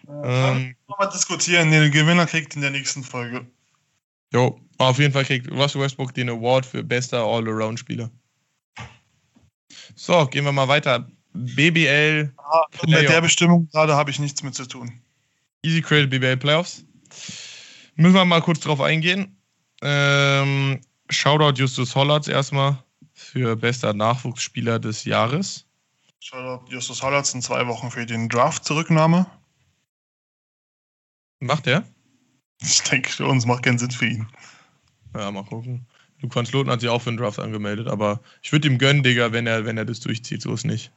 [0.08, 1.72] Ähm, mal diskutieren.
[1.72, 3.46] Den Gewinner kriegt in der nächsten Folge.
[4.34, 8.10] Jo, auf jeden Fall kriegt Russell Westbrook den Award für bester All-Around-Spieler.
[9.96, 11.08] So, gehen wir mal weiter.
[11.34, 12.34] BBL.
[12.88, 14.92] Mit der Bestimmung gerade habe ich nichts mit zu tun.
[15.64, 16.84] Easy Credit BBL Playoffs.
[17.96, 19.36] Müssen wir mal kurz drauf eingehen.
[19.82, 25.66] Ähm, Shoutout Justus Hollatz erstmal für bester Nachwuchsspieler des Jahres.
[26.20, 29.26] Shoutout Justus Hollatz in zwei Wochen für den Draft-Zurücknahme.
[31.40, 31.84] Macht er?
[32.62, 34.28] Ich denke, für uns macht keinen Sinn für ihn.
[35.16, 35.86] Ja, mal gucken.
[36.20, 39.04] Luke van Sloten hat sich auch für den Draft angemeldet, aber ich würde ihm gönnen,
[39.04, 40.42] Digga, wenn er, wenn er das durchzieht.
[40.42, 40.92] So ist nicht.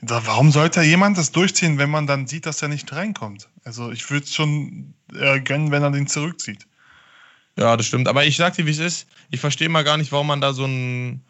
[0.00, 3.48] Da, warum sollte jemand das durchziehen, wenn man dann sieht, dass er nicht reinkommt?
[3.64, 6.66] Also ich würde es schon äh, gönnen, wenn er den zurückzieht.
[7.56, 8.06] Ja, das stimmt.
[8.06, 9.08] Aber ich sag dir, wie es ist.
[9.30, 11.22] Ich verstehe mal gar nicht, warum man da so ein.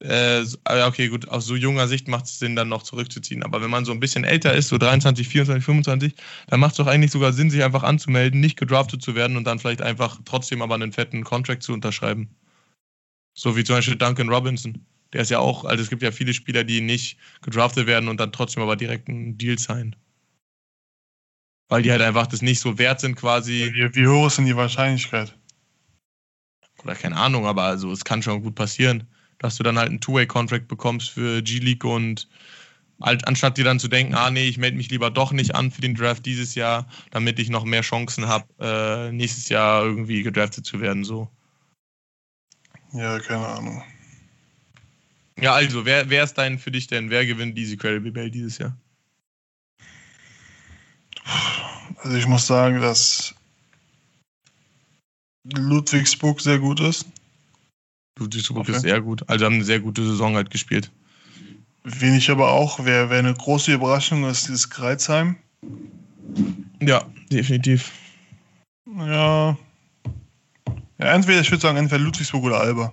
[0.00, 3.42] Äh, ah, okay, gut, aus so junger Sicht macht es Sinn, dann noch zurückzuziehen.
[3.42, 6.14] Aber wenn man so ein bisschen älter ist, so 23, 24, 25,
[6.48, 9.44] dann macht es doch eigentlich sogar Sinn, sich einfach anzumelden, nicht gedraftet zu werden und
[9.44, 12.28] dann vielleicht einfach trotzdem aber einen fetten Contract zu unterschreiben.
[13.34, 14.84] So wie zum Beispiel Duncan Robinson.
[15.12, 18.20] Der ist ja auch, also es gibt ja viele Spieler, die nicht gedraftet werden und
[18.20, 19.96] dann trotzdem aber direkt einen Deal sein.
[21.68, 23.72] Weil die halt einfach das nicht so wert sind quasi.
[23.72, 25.34] Wie, wie hoch ist denn die Wahrscheinlichkeit?
[26.86, 29.06] oder keine Ahnung, aber also es kann schon gut passieren,
[29.38, 32.28] dass du dann halt einen Two-Way-Contract bekommst für G-League und
[33.00, 35.70] halt, anstatt dir dann zu denken, ah nee, ich melde mich lieber doch nicht an
[35.70, 40.22] für den Draft dieses Jahr, damit ich noch mehr Chancen habe, äh, nächstes Jahr irgendwie
[40.22, 41.04] gedraftet zu werden.
[41.04, 41.28] So.
[42.92, 43.82] Ja, keine Ahnung.
[45.38, 47.10] Ja, also, wer, wer ist dein für dich denn?
[47.10, 48.76] Wer gewinnt diese Credible Bell dieses Jahr?
[51.98, 53.34] Also ich muss sagen, dass
[55.44, 57.06] Ludwigsburg sehr gut ist.
[58.18, 58.72] Ludwigsburg Okay.
[58.72, 59.28] ist sehr gut.
[59.28, 60.90] Also haben eine sehr gute Saison halt gespielt.
[61.84, 65.36] Wen ich aber auch, wer, wer eine große Überraschung ist, dieses Kreuzheim.
[66.80, 67.92] Ja, definitiv.
[68.96, 69.56] Ja.
[70.98, 72.92] ja entweder, ich würde sagen, entweder Ludwigsburg oder Alba.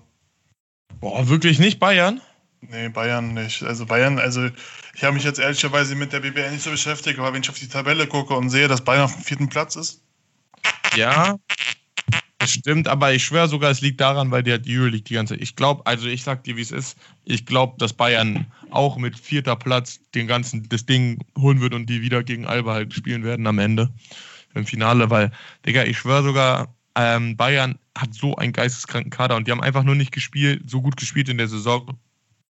[1.00, 2.22] Boah, wirklich nicht Bayern?
[2.62, 3.64] Nee, Bayern nicht.
[3.64, 4.48] Also Bayern, also
[4.94, 7.60] ich habe mich jetzt ehrlicherweise mit der BBL nicht so beschäftigt, aber wenn ich auf
[7.60, 10.02] die Tabelle gucke und sehe, dass Bayern auf dem vierten Platz ist,
[10.96, 11.38] Ja,
[12.52, 15.56] stimmt, aber ich schwöre sogar, es liegt daran, weil der die Euroleague die ganze Ich
[15.56, 16.98] glaube, also ich sag dir, wie es ist.
[17.26, 21.88] Ich glaube, dass Bayern auch mit vierter Platz den ganzen, das Ding holen wird und
[21.88, 23.94] die wieder gegen Alba halt spielen werden am Ende
[24.54, 25.32] im Finale, weil,
[25.66, 29.84] Digga, ich schwöre sogar, ähm, Bayern hat so einen geisteskranken Kader und die haben einfach
[29.84, 31.98] nur nicht gespielt, so gut gespielt in der Saison.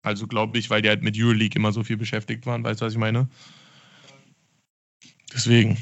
[0.03, 2.85] Also glaube ich, weil die halt mit Euroleague immer so viel beschäftigt waren, weißt du,
[2.85, 3.29] was ich meine?
[5.33, 5.77] Deswegen.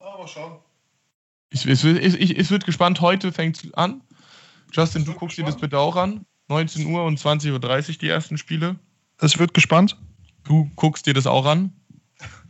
[0.00, 0.58] aber schauen.
[1.52, 4.00] Ich, es, wird- ich, ich, es wird gespannt, heute fängt es an.
[4.72, 5.60] Justin, du guckst dir das gespannt.
[5.70, 6.24] bitte auch an.
[6.48, 7.52] 19 Uhr und 20.30
[7.92, 8.76] Uhr die ersten Spiele.
[9.18, 9.96] Es wird gespannt.
[10.44, 11.72] Du guckst dir das auch an.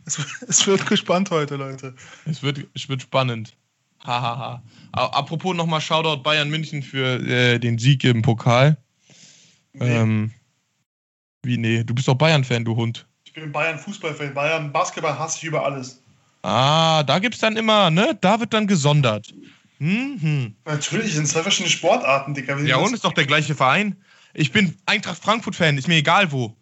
[0.05, 1.95] Es, es wird gespannt heute, Leute.
[2.25, 3.55] Es wird, es wird spannend.
[4.03, 4.61] Hahaha.
[4.91, 8.77] A- Apropos nochmal Shoutout Bayern München für äh, den Sieg im Pokal.
[9.75, 10.31] Ähm,
[11.43, 13.07] wie, nee, du bist doch Bayern-Fan, du Hund.
[13.23, 14.33] Ich bin Bayern Fußballfan.
[14.33, 16.02] Bayern Basketball hasse ich über alles.
[16.43, 18.17] Ah, da gibt's dann immer, ne?
[18.19, 19.33] Da wird dann gesondert.
[19.79, 20.55] Mhm.
[20.65, 22.59] Natürlich, sind zwei verschiedene Sportarten, Digga.
[22.59, 23.95] Ja, und ist doch der gleiche Verein.
[24.33, 26.55] Ich bin Eintracht Frankfurt-Fan, ist mir egal wo.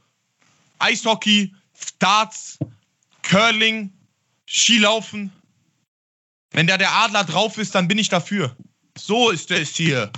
[0.80, 1.54] Eishockey,
[2.00, 2.60] Darts,
[3.24, 3.92] Curling,
[4.48, 5.32] Skilaufen.
[6.52, 8.56] Wenn da der Adler drauf ist, dann bin ich dafür.
[8.98, 10.12] So ist es hier.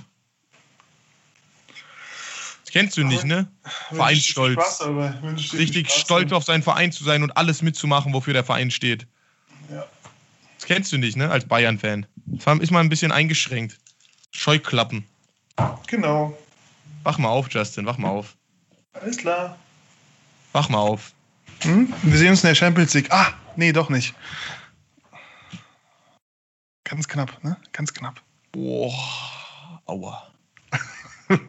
[2.64, 3.50] Das kennst du nicht, ne?
[3.92, 4.82] Vereinsstolz.
[5.54, 9.08] Richtig stolz auf seinen Verein zu sein und alles mitzumachen, wofür der Verein steht.
[10.64, 11.30] Das kennst du nicht, ne?
[11.30, 12.06] Als Bayern-Fan.
[12.62, 13.82] Ist mal ein bisschen eingeschränkt.
[14.32, 15.06] Scheuklappen.
[15.88, 16.38] Genau.
[17.04, 18.38] Wach mal auf, Justin, wach mal auf.
[18.94, 19.58] Alles klar.
[20.54, 21.12] Wach mal auf.
[21.64, 21.92] Hm?
[22.04, 23.12] Wir sehen uns in der Champions League.
[23.12, 24.14] Ah, nee, doch nicht.
[26.86, 27.58] Ganz knapp, ne?
[27.74, 28.22] Ganz knapp.
[28.54, 28.94] Boah,
[29.86, 30.32] aua,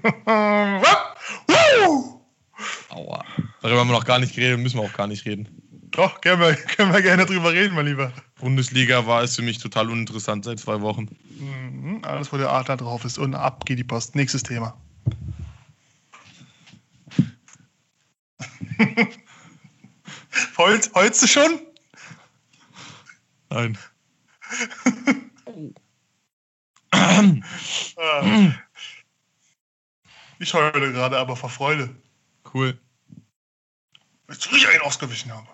[2.88, 3.24] aua.
[3.62, 5.63] Darüber haben wir noch gar nicht geredet, müssen wir auch gar nicht reden.
[5.94, 8.12] Doch, können wir, können wir gerne drüber reden, mein Lieber.
[8.40, 11.09] Bundesliga war es für mich total uninteressant seit zwei Wochen.
[11.38, 13.16] Mhm, alles, wo der Adler drauf ist.
[13.18, 14.16] Und ab geht die Post.
[14.16, 14.76] Nächstes Thema.
[20.59, 21.61] Heult, heulst du schon?
[23.51, 23.78] Nein.
[26.90, 27.22] Ah.
[30.40, 31.95] Ich heule gerade, aber vor Freude.
[32.53, 32.78] Cool.
[34.28, 35.47] Jetzt ich einen ausgewichen habe.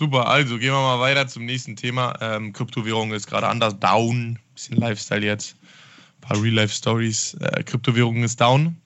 [0.00, 2.14] Super, also gehen wir mal weiter zum nächsten Thema.
[2.22, 4.38] Ähm, Kryptowährung ist gerade anders down.
[4.54, 5.56] Bisschen Lifestyle jetzt.
[5.60, 7.34] Ein paar Real-Life-Stories.
[7.34, 8.80] Äh, Kryptowährung ist down.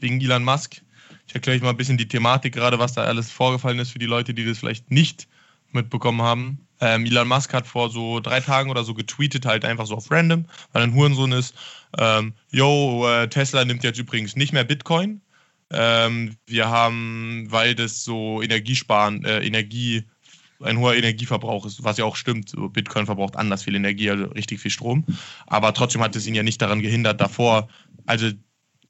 [0.00, 0.82] Wegen Elon Musk.
[1.26, 3.98] Ich erkläre euch mal ein bisschen die Thematik gerade, was da alles vorgefallen ist für
[3.98, 5.28] die Leute, die das vielleicht nicht
[5.72, 6.58] mitbekommen haben.
[6.78, 10.10] Ähm, Elon Musk hat vor so drei Tagen oder so getweetet, halt einfach so auf
[10.10, 11.54] random, weil er ein Hurensohn ist.
[11.96, 15.22] Ähm, yo, äh, Tesla nimmt jetzt übrigens nicht mehr Bitcoin.
[15.70, 20.04] Ähm, wir haben, weil das so Energiesparen, äh, Energie,
[20.64, 22.52] ein hoher Energieverbrauch ist, was ja auch stimmt.
[22.72, 25.04] Bitcoin verbraucht anders viel Energie, also richtig viel Strom.
[25.46, 27.68] Aber trotzdem hat es ihn ja nicht daran gehindert, davor,
[28.06, 28.30] also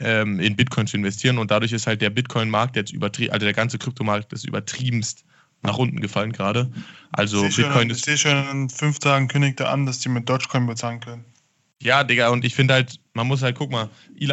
[0.01, 1.39] ähm, in Bitcoin zu investieren.
[1.39, 5.25] Und dadurch ist halt der Bitcoin-Markt jetzt übertrieben, also der ganze Kryptomarkt ist übertriebenst
[5.63, 6.71] nach unten gefallen gerade.
[7.13, 8.05] Also ich Bitcoin schon, ich ist.
[8.05, 11.25] sehe schon in fünf Tagen kündigt er an, dass die mit Dogecoin bezahlen können.
[11.81, 13.89] Ja, Digga, und ich finde halt, man muss halt, guck mal,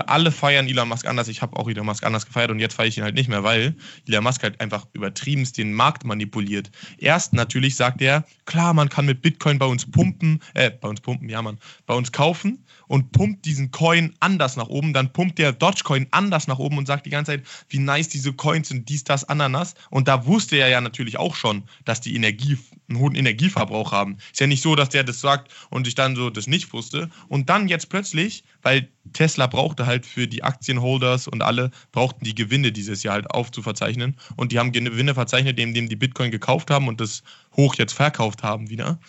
[0.08, 1.28] alle feiern Elon Musk anders.
[1.28, 3.44] Ich habe auch Elon Musk anders gefeiert und jetzt feiere ich ihn halt nicht mehr,
[3.44, 3.76] weil
[4.08, 6.72] Elon Musk halt einfach übertriebenst den Markt manipuliert.
[6.98, 11.00] Erst natürlich sagt er, klar, man kann mit Bitcoin bei uns pumpen, äh, bei uns
[11.00, 14.94] pumpen, ja, man, bei uns kaufen und pumpt diesen Coin anders nach oben.
[14.94, 18.34] Dann pumpt der Dogecoin anders nach oben und sagt die ganze Zeit, wie nice diese
[18.34, 19.76] Coins sind, dies, das, Ananas.
[19.92, 22.58] Und da wusste er ja natürlich auch schon, dass die Energie,
[22.90, 24.18] einen hohen Energieverbrauch haben.
[24.32, 27.10] Ist ja nicht so, dass der das sagt und ich dann so das nicht wusste.
[27.30, 28.71] Und dann jetzt plötzlich, weil
[29.14, 34.18] Tesla brauchte halt für die Aktienholders und alle brauchten die Gewinne dieses Jahr halt aufzuverzeichnen.
[34.36, 37.24] Und die haben Gewinne verzeichnet, indem die Bitcoin gekauft haben und das
[37.56, 39.00] hoch jetzt verkauft haben wieder.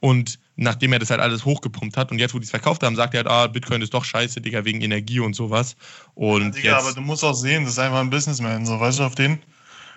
[0.00, 2.96] Und nachdem er das halt alles hochgepumpt hat und jetzt, wo die es verkauft haben,
[2.96, 5.76] sagt er halt, ah, Bitcoin ist doch scheiße, Digga, wegen Energie und sowas.
[6.14, 8.98] Und Digga, jetzt, aber du musst auch sehen, das ist einfach ein Businessman, so, weißt
[8.98, 9.38] du, auf den.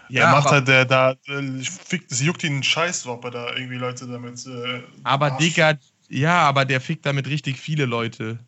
[0.10, 1.62] ja, der macht halt, der da, äh,
[2.10, 4.46] es juckt ihn einen Scheiß, ob er da irgendwie Leute damit.
[4.46, 5.74] Äh, aber Digga,
[6.10, 8.40] ja, aber der fickt damit richtig viele Leute.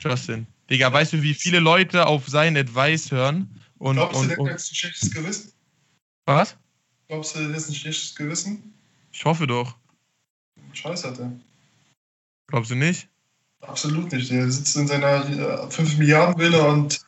[0.00, 0.46] Justin.
[0.68, 3.48] Digga, weißt du, wie viele Leute auf sein Advice hören?
[3.78, 5.52] Und, Glaubst du, und, der und hat ein schlechtes Gewissen?
[6.26, 6.56] was?
[7.08, 8.72] Glaubst du, der ist ein schlechtes Gewissen?
[9.12, 9.74] Ich hoffe doch.
[10.72, 11.32] Scheiß hat er.
[12.46, 13.08] Glaubst du nicht?
[13.62, 14.30] Absolut nicht.
[14.30, 17.00] Der sitzt in seiner äh, 5 Milliarden Villa und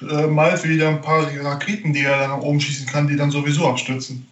[0.00, 3.30] äh, malt wieder ein paar Raketen, die er dann nach oben schießen kann, die dann
[3.30, 4.26] sowieso abstürzen.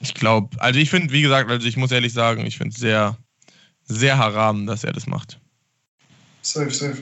[0.00, 2.80] Ich glaube, also ich finde, wie gesagt, also ich muss ehrlich sagen, ich finde es
[2.80, 3.16] sehr,
[3.84, 5.40] sehr haram, dass er das macht.
[6.42, 6.98] Safe, safe.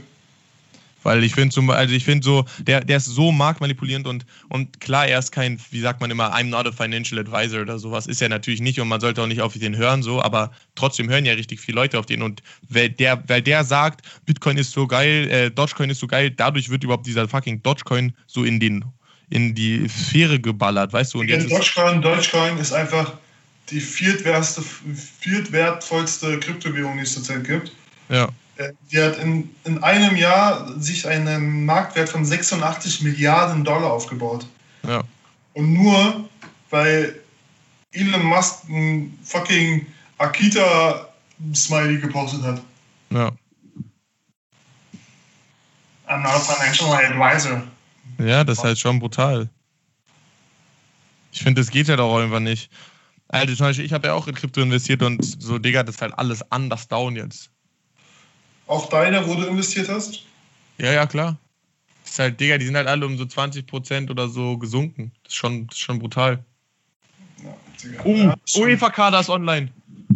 [1.03, 4.80] Weil ich finde zum also ich finde so, der, der ist so marktmanipulierend und, und
[4.80, 8.07] klar, er ist kein, wie sagt man immer, I'm not a financial advisor oder sowas,
[8.07, 11.09] ist er natürlich nicht und man sollte auch nicht auf den hören, so, aber trotzdem
[11.09, 14.72] hören ja richtig viele Leute auf den und weil der, weil der sagt, Bitcoin ist
[14.72, 18.61] so geil, äh, Dogecoin ist so geil, dadurch wird überhaupt dieser fucking Dogecoin so in
[18.61, 18.84] den
[19.30, 21.20] in die Sphäre geballert, weißt du?
[21.20, 23.12] Und jetzt Dogecoin, Dogecoin ist einfach
[23.70, 24.61] die viertwertste,
[25.20, 27.70] viertwertvollste Kryptowährung, die es zurzeit gibt.
[28.09, 28.28] ja,
[28.90, 34.46] Die hat in, in einem Jahr sich einen Marktwert von 86 Milliarden Dollar aufgebaut.
[34.86, 35.02] ja,
[35.54, 36.28] Und nur
[36.70, 37.20] weil
[37.92, 39.86] Elon Musk ein fucking
[40.18, 42.62] Akita-Smiley gepostet hat.
[43.11, 43.32] ja.
[46.08, 47.62] I'm not a financial advisor.
[48.18, 49.48] Ja, das ist halt schon brutal.
[51.30, 52.68] Ich finde, das geht halt auch einfach nicht.
[53.28, 56.02] Also zum Beispiel, ich habe ja auch in Krypto investiert und so, Digga, das ist
[56.02, 57.48] halt alles anders down jetzt.
[58.70, 60.22] Auch deiner, wo du investiert hast?
[60.78, 61.36] Ja, ja, klar.
[62.04, 65.10] Das ist halt, Digga, die sind halt alle um so 20% oder so gesunken.
[65.24, 66.44] Das ist schon, das ist schon brutal.
[67.42, 68.02] Ja, Digga.
[68.04, 68.62] Oh, Ja, schon.
[68.62, 69.70] UEFA Kader ist online.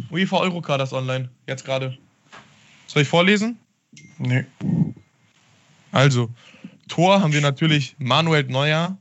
[0.09, 1.29] UEFA Euro Kader ist online.
[1.49, 1.99] Jetzt gerade.
[2.87, 3.59] Soll ich vorlesen?
[4.19, 4.45] Nee.
[5.91, 6.31] Also,
[6.87, 8.97] Tor haben wir natürlich Manuel Neuer,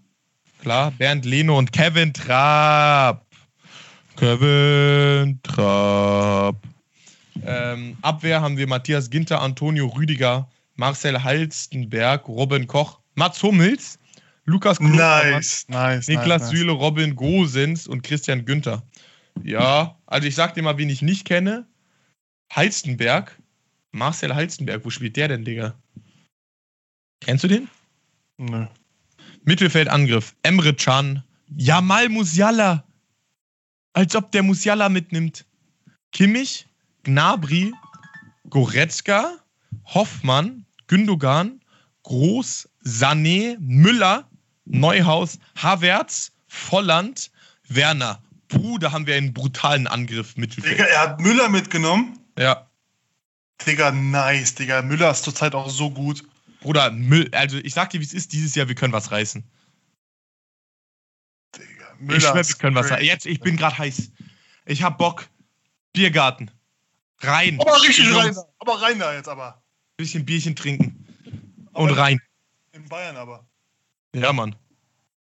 [0.64, 3.24] klar, Bernd Leno und Kevin Trapp.
[4.16, 6.56] Kevin Trapp.
[7.46, 14.00] Ähm, Abwehr haben wir Matthias Ginter, Antonio Rüdiger, Marcel Halstenberg, Robin Koch, Mats Hummels,
[14.46, 16.08] Lukas Klostermann, Nice, nice.
[16.08, 18.84] Niklas nice, Süle, Robin Gosens und Christian Günther.
[19.44, 21.68] Ja, also ich sag dir mal, wen ich nicht kenne.
[22.52, 23.40] Halstenberg.
[23.92, 25.76] Marcel Halstenberg, wo spielt der denn, Digga?
[27.22, 27.70] Kennst du den?
[28.38, 28.66] Nö.
[29.44, 30.36] Mittelfeldangriff.
[30.44, 31.24] Emre Can.
[31.56, 32.84] Jamal Musiala.
[33.94, 35.46] Als ob der Musiala mitnimmt.
[36.12, 36.68] Kimmich,
[37.04, 37.74] Gnabry,
[38.50, 39.38] Goretzka,
[39.86, 41.62] Hoffmann, Gündogan,
[42.04, 44.30] Groß, Sané, Müller,
[44.66, 47.32] Neuhaus, Havertz, Volland,
[47.68, 48.22] Werner.
[48.48, 50.74] Puh, da haben wir einen brutalen Angriff Mittelfeld.
[50.74, 52.20] Digga, er hat Müller mitgenommen.
[52.38, 52.68] Ja,
[53.66, 54.82] Digga, nice, Digga.
[54.82, 56.24] Müller ist zurzeit auch so gut.
[56.62, 59.44] Bruder, Müll, also ich sag dir, wie es ist, dieses Jahr, wir können was reißen.
[61.56, 63.06] Digga, ich Müller schwör, wir können was reißen.
[63.06, 64.12] Jetzt, ich bin gerade heiß.
[64.66, 65.28] Ich hab Bock.
[65.94, 66.50] Biergarten.
[67.24, 67.60] Rein.
[67.60, 68.44] Aber richtig rein da.
[68.60, 69.64] Aber rein da jetzt aber.
[69.98, 71.06] Bisschen Bierchen trinken.
[71.74, 72.20] Aber Und rein.
[72.74, 73.48] In Bayern aber.
[74.16, 74.56] Ja, Mann.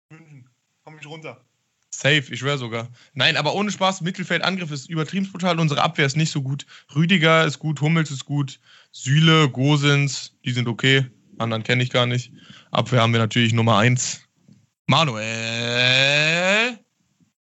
[0.09, 0.49] München.
[0.83, 1.43] Komm ich runter.
[1.89, 2.89] Safe, ich schwör sogar.
[3.13, 5.59] Nein, aber ohne Spaß, Mittelfeldangriff ist übertrieben brutal.
[5.59, 6.65] Unsere Abwehr ist nicht so gut.
[6.95, 8.59] Rüdiger ist gut, Hummels ist gut,
[8.91, 11.05] Süle, Gosens, die sind okay.
[11.37, 12.31] Anderen kenne ich gar nicht.
[12.71, 14.21] Abwehr haben wir natürlich Nummer 1.
[14.87, 16.79] Manuel.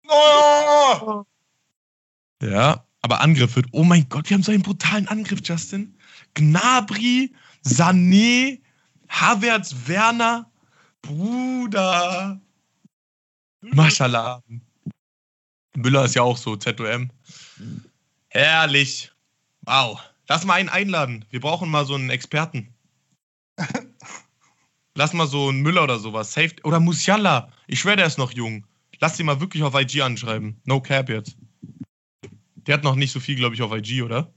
[0.07, 1.23] Oh!
[2.41, 3.67] Ja, Aber Angriff wird.
[3.71, 5.95] Oh mein Gott, wir haben so einen brutalen Angriff, Justin.
[6.33, 7.31] Gnabry,
[7.63, 8.59] Sané,
[9.09, 10.49] Havertz, Werner.
[11.03, 12.41] Bruder.
[13.61, 14.41] Maschallah.
[15.75, 17.11] Müller ist ja auch so, ZOM.
[18.29, 19.11] Herrlich.
[19.67, 19.99] Wow.
[20.27, 21.25] Lass mal einen einladen.
[21.29, 22.73] Wir brauchen mal so einen Experten.
[24.95, 26.33] Lass mal so einen Müller oder sowas.
[26.33, 26.55] Safe.
[26.63, 27.51] Oder Musiala.
[27.67, 28.65] Ich schwöre, der ist noch jung.
[28.99, 30.59] Lass den mal wirklich auf IG anschreiben.
[30.63, 31.37] No cap jetzt.
[32.65, 34.31] Der hat noch nicht so viel, glaube ich, auf IG, oder?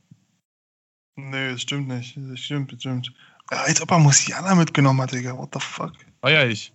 [1.16, 2.16] Nee, das stimmt nicht.
[2.16, 3.12] Das stimmt, das stimmt.
[3.51, 5.37] Ja, als ob er Musiala mitgenommen hat, Digga.
[5.37, 5.93] What the fuck?
[6.20, 6.72] Feier ich.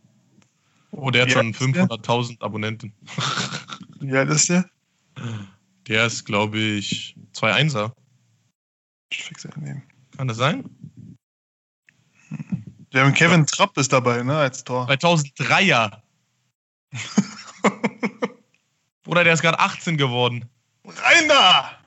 [0.91, 1.88] Oh, der hat schon alt ist der?
[1.88, 2.93] 500.000 Abonnenten.
[3.99, 4.70] Wie alt ist der?
[5.88, 7.91] Der ist, glaube ich, 2-1er.
[9.12, 9.84] Ich fix nehmen.
[10.18, 10.64] Kann das sein?
[12.91, 14.88] Wir haben Kevin Trapp ist dabei, ne, als Tor.
[14.88, 15.99] 2003er.
[19.08, 20.45] Oder der ist gerade 18 geworden.
[20.86, 21.78] Rein da!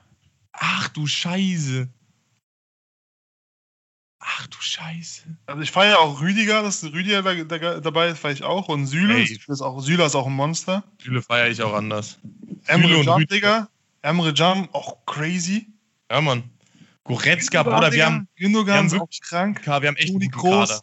[0.53, 1.87] Ach du Scheiße.
[4.19, 5.23] Ach du Scheiße.
[5.45, 8.67] Also ich feiere auch Rüdiger, dass Rüdiger da, da, dabei ist, feiere ich auch.
[8.67, 9.39] Und Süle, Ey.
[9.47, 10.83] ist auch, Süle ist auch ein Monster.
[10.99, 12.17] Viele feiere ich auch anders.
[12.65, 13.35] Emre und Can, Rüdiger.
[13.35, 13.69] Digga.
[14.01, 15.67] Emre Can, auch crazy.
[16.11, 16.49] Ja, Mann.
[17.03, 19.65] Goretzka, Bruder, wir haben, Gündogan wir haben ist auch wirklich- krank.
[19.65, 20.69] wir haben echt einen Groß.
[20.69, 20.81] Kader.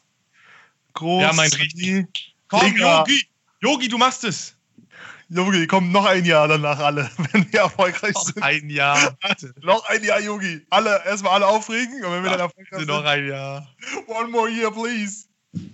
[0.94, 1.20] Groß.
[1.20, 2.76] Wir haben einen richtig- Komm.
[2.76, 3.28] Yogi!
[3.60, 4.56] Yogi, du machst es!
[5.34, 8.42] Yogi, die kommen noch ein Jahr danach alle, wenn wir erfolgreich Noch sind.
[8.42, 9.18] ein Jahr.
[9.62, 10.64] Noch ein Jahr, Yogi.
[10.70, 13.68] Alle, erstmal alle aufregen und wenn wir dann erfolgreich noch sind, ein Jahr.
[14.06, 15.26] one more year, please.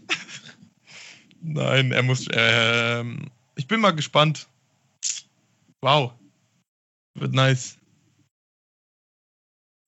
[1.43, 2.27] Nein, er muss.
[2.33, 4.49] Ähm, ich bin mal gespannt.
[5.83, 6.13] Wow.
[7.15, 7.77] Wird nice.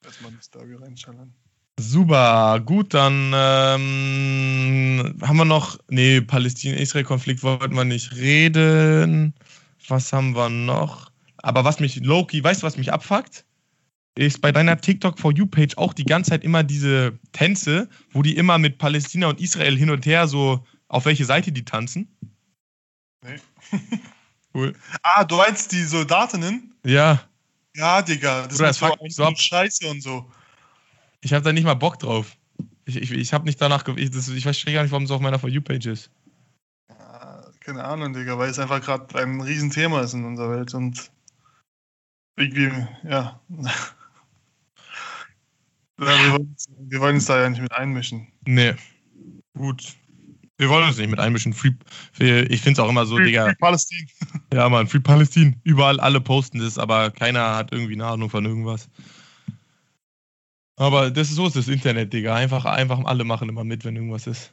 [0.04, 1.32] Erstmal eine Story reinschallern.
[1.80, 5.78] Super, gut, dann ähm, haben wir noch.
[5.88, 9.34] Nee, Palästina-Israel-Konflikt wollten wir nicht reden.
[9.88, 11.10] Was haben wir noch?
[11.38, 13.44] Aber was mich, Loki, weißt du, was mich abfuckt?
[14.14, 18.36] Ist bei deiner TikTok for You-Page auch die ganze Zeit immer diese Tänze, wo die
[18.36, 22.14] immer mit Palästina und Israel hin und her so auf welche Seite die tanzen.
[23.22, 23.40] Nee.
[24.54, 24.74] Cool.
[25.02, 26.74] Ah, du meinst die Soldatinnen?
[26.84, 27.22] Ja,
[27.74, 28.46] Ja, Digga.
[28.46, 29.34] Das Bruder, ist das so, so.
[29.34, 30.30] Scheiße und so.
[31.22, 32.36] ich habe da nicht mal Bock drauf.
[32.84, 33.86] Ich, ich, ich habe nicht danach.
[33.96, 36.10] Ich, das, ich weiß gar nicht, warum es auf meiner For You-Page ist.
[37.64, 41.10] Keine Ahnung, Digga, weil es einfach gerade ein Riesenthema ist in unserer Welt und
[42.36, 42.70] irgendwie,
[43.08, 43.40] ja.
[45.96, 48.26] wir, wollen, uns- wir wollen uns da ja nicht mit einmischen.
[48.46, 48.74] Nee.
[49.56, 49.94] Gut.
[50.58, 51.52] Wir wollen uns nicht mit einmischen.
[51.54, 51.72] Free,
[52.18, 53.46] ich finde es auch immer so, Free- Digga.
[53.46, 54.08] Free Palästin.
[54.52, 55.54] Ja, Mann, Free Palestine.
[55.64, 58.88] Überall alle posten das, aber keiner hat irgendwie eine Ahnung von irgendwas.
[60.76, 62.34] Aber das ist so ist das Internet, Digga.
[62.34, 64.52] Einfach, einfach alle machen immer mit, wenn irgendwas ist.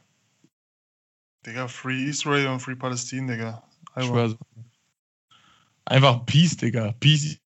[1.46, 3.62] Digga, Free Israel und Free Palästin, Digga.
[3.96, 4.36] So.
[5.86, 6.92] Einfach Peace, Digga.
[7.00, 7.38] Peace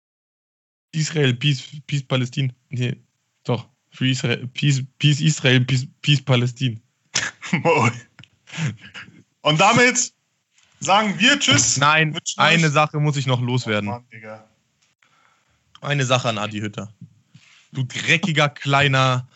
[0.92, 2.52] Israel, Peace, Peace Palästin.
[2.70, 2.96] Nee,
[3.44, 3.68] doch.
[3.90, 6.80] Free Israel, Peace, Peace Israel, Peace, Peace Palästin.
[9.42, 10.12] Und damit
[10.80, 11.76] sagen wir Tschüss.
[11.76, 13.90] Nein, eine Sache muss ich noch loswerden.
[13.90, 14.48] Mann, Digga.
[15.80, 16.92] Eine Sache an Adi Hütter.
[17.72, 19.28] Du dreckiger, kleiner,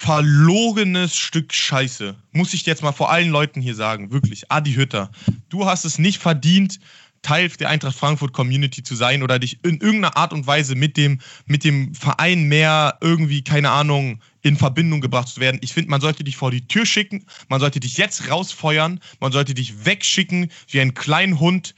[0.00, 2.16] verlogenes Stück Scheiße.
[2.32, 4.10] Muss ich jetzt mal vor allen Leuten hier sagen.
[4.10, 5.10] Wirklich, Adi Hütter.
[5.50, 6.80] Du hast es nicht verdient,
[7.20, 10.96] Teil der Eintracht Frankfurt Community zu sein oder dich in irgendeiner Art und Weise mit
[10.96, 15.60] dem, mit dem Verein mehr irgendwie, keine Ahnung, in Verbindung gebracht zu werden.
[15.62, 19.32] Ich finde, man sollte dich vor die Tür schicken, man sollte dich jetzt rausfeuern, man
[19.32, 21.74] sollte dich wegschicken wie ein kleinen Hund,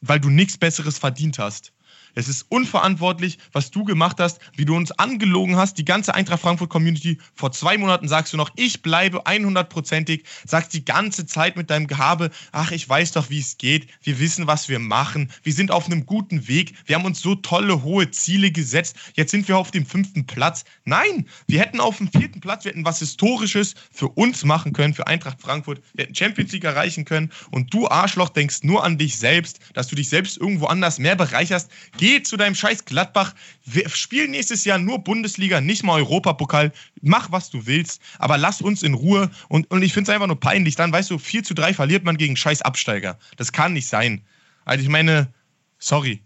[0.00, 1.72] weil du nichts Besseres verdient hast.
[2.14, 6.42] Es ist unverantwortlich, was du gemacht hast, wie du uns angelogen hast, die ganze Eintracht
[6.42, 7.18] Frankfurt Community.
[7.34, 11.86] Vor zwei Monaten sagst du noch, ich bleibe 100%ig, sagst die ganze Zeit mit deinem
[11.86, 15.70] Gehabe, ach, ich weiß doch, wie es geht, wir wissen, was wir machen, wir sind
[15.70, 19.56] auf einem guten Weg, wir haben uns so tolle, hohe Ziele gesetzt, jetzt sind wir
[19.56, 20.64] auf dem fünften Platz.
[20.84, 24.92] Nein, wir hätten auf dem vierten Platz, wir hätten was Historisches für uns machen können,
[24.92, 28.98] für Eintracht Frankfurt, wir hätten Champions League erreichen können und du Arschloch denkst nur an
[28.98, 31.70] dich selbst, dass du dich selbst irgendwo anders mehr bereicherst.
[32.02, 33.32] Geh zu deinem scheiß Gladbach,
[33.64, 38.60] wir spielen nächstes Jahr nur Bundesliga, nicht mal Europapokal, mach was du willst, aber lass
[38.60, 41.44] uns in Ruhe und, und ich finde es einfach nur peinlich, dann weißt du, 4
[41.44, 43.20] zu 3 verliert man gegen scheiß Absteiger.
[43.36, 44.20] Das kann nicht sein.
[44.64, 45.32] Also ich meine,
[45.78, 46.20] sorry,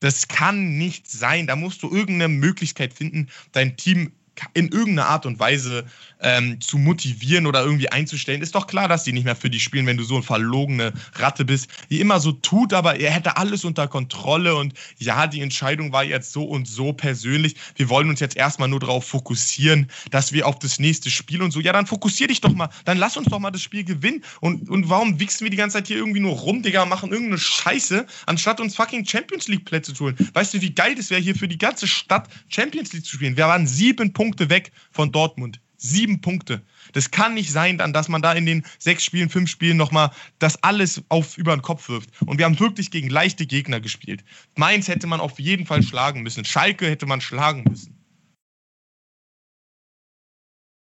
[0.00, 1.46] das kann nicht sein.
[1.46, 4.10] Da musst du irgendeine Möglichkeit finden, dein Team
[4.54, 5.84] in irgendeiner Art und Weise
[6.20, 8.42] ähm, zu motivieren oder irgendwie einzustellen.
[8.42, 10.92] Ist doch klar, dass die nicht mehr für dich spielen, wenn du so eine verlogene
[11.14, 15.42] Ratte bist, die immer so tut, aber er hätte alles unter Kontrolle und ja, die
[15.42, 17.56] Entscheidung war jetzt so und so persönlich.
[17.76, 21.50] Wir wollen uns jetzt erstmal nur darauf fokussieren, dass wir auf das nächste Spiel und
[21.50, 21.60] so.
[21.60, 24.24] Ja, dann fokussier dich doch mal, dann lass uns doch mal das Spiel gewinnen.
[24.40, 27.38] Und, und warum wichsen wir die ganze Zeit hier irgendwie nur rum, Digga, machen irgendeine
[27.38, 30.16] Scheiße, anstatt uns fucking Champions League Plätze zu holen?
[30.32, 33.36] Weißt du, wie geil das wäre, hier für die ganze Stadt Champions League zu spielen?
[33.36, 35.60] Wir waren sieben Punkte weg von Dortmund.
[35.76, 36.62] Sieben Punkte.
[36.92, 40.10] Das kann nicht sein, dann, dass man da in den sechs Spielen, fünf Spielen nochmal
[40.38, 42.22] das alles auf über den Kopf wirft.
[42.22, 44.24] Und wir haben wirklich gegen leichte Gegner gespielt.
[44.56, 46.44] Mainz hätte man auf jeden Fall schlagen müssen.
[46.44, 47.98] Schalke hätte man schlagen müssen.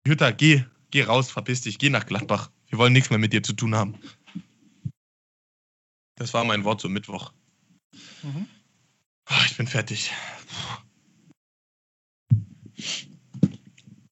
[0.08, 2.50] Hütter, geh, geh raus, verpiss dich, geh nach Gladbach.
[2.70, 4.00] Wir wollen nichts mehr mit dir zu tun haben.
[6.16, 7.32] Das war mein Wort zum Mittwoch.
[8.24, 8.48] Mhm.
[9.26, 10.12] Ah, Ich bin fertig.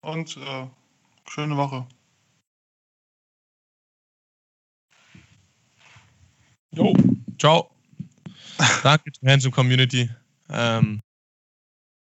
[0.07, 0.65] Und äh,
[1.27, 1.85] schöne Woche.
[6.71, 6.93] Jo.
[7.37, 7.69] Ciao.
[8.83, 9.11] Danke,
[9.45, 10.09] und Community.
[10.49, 11.01] Ähm,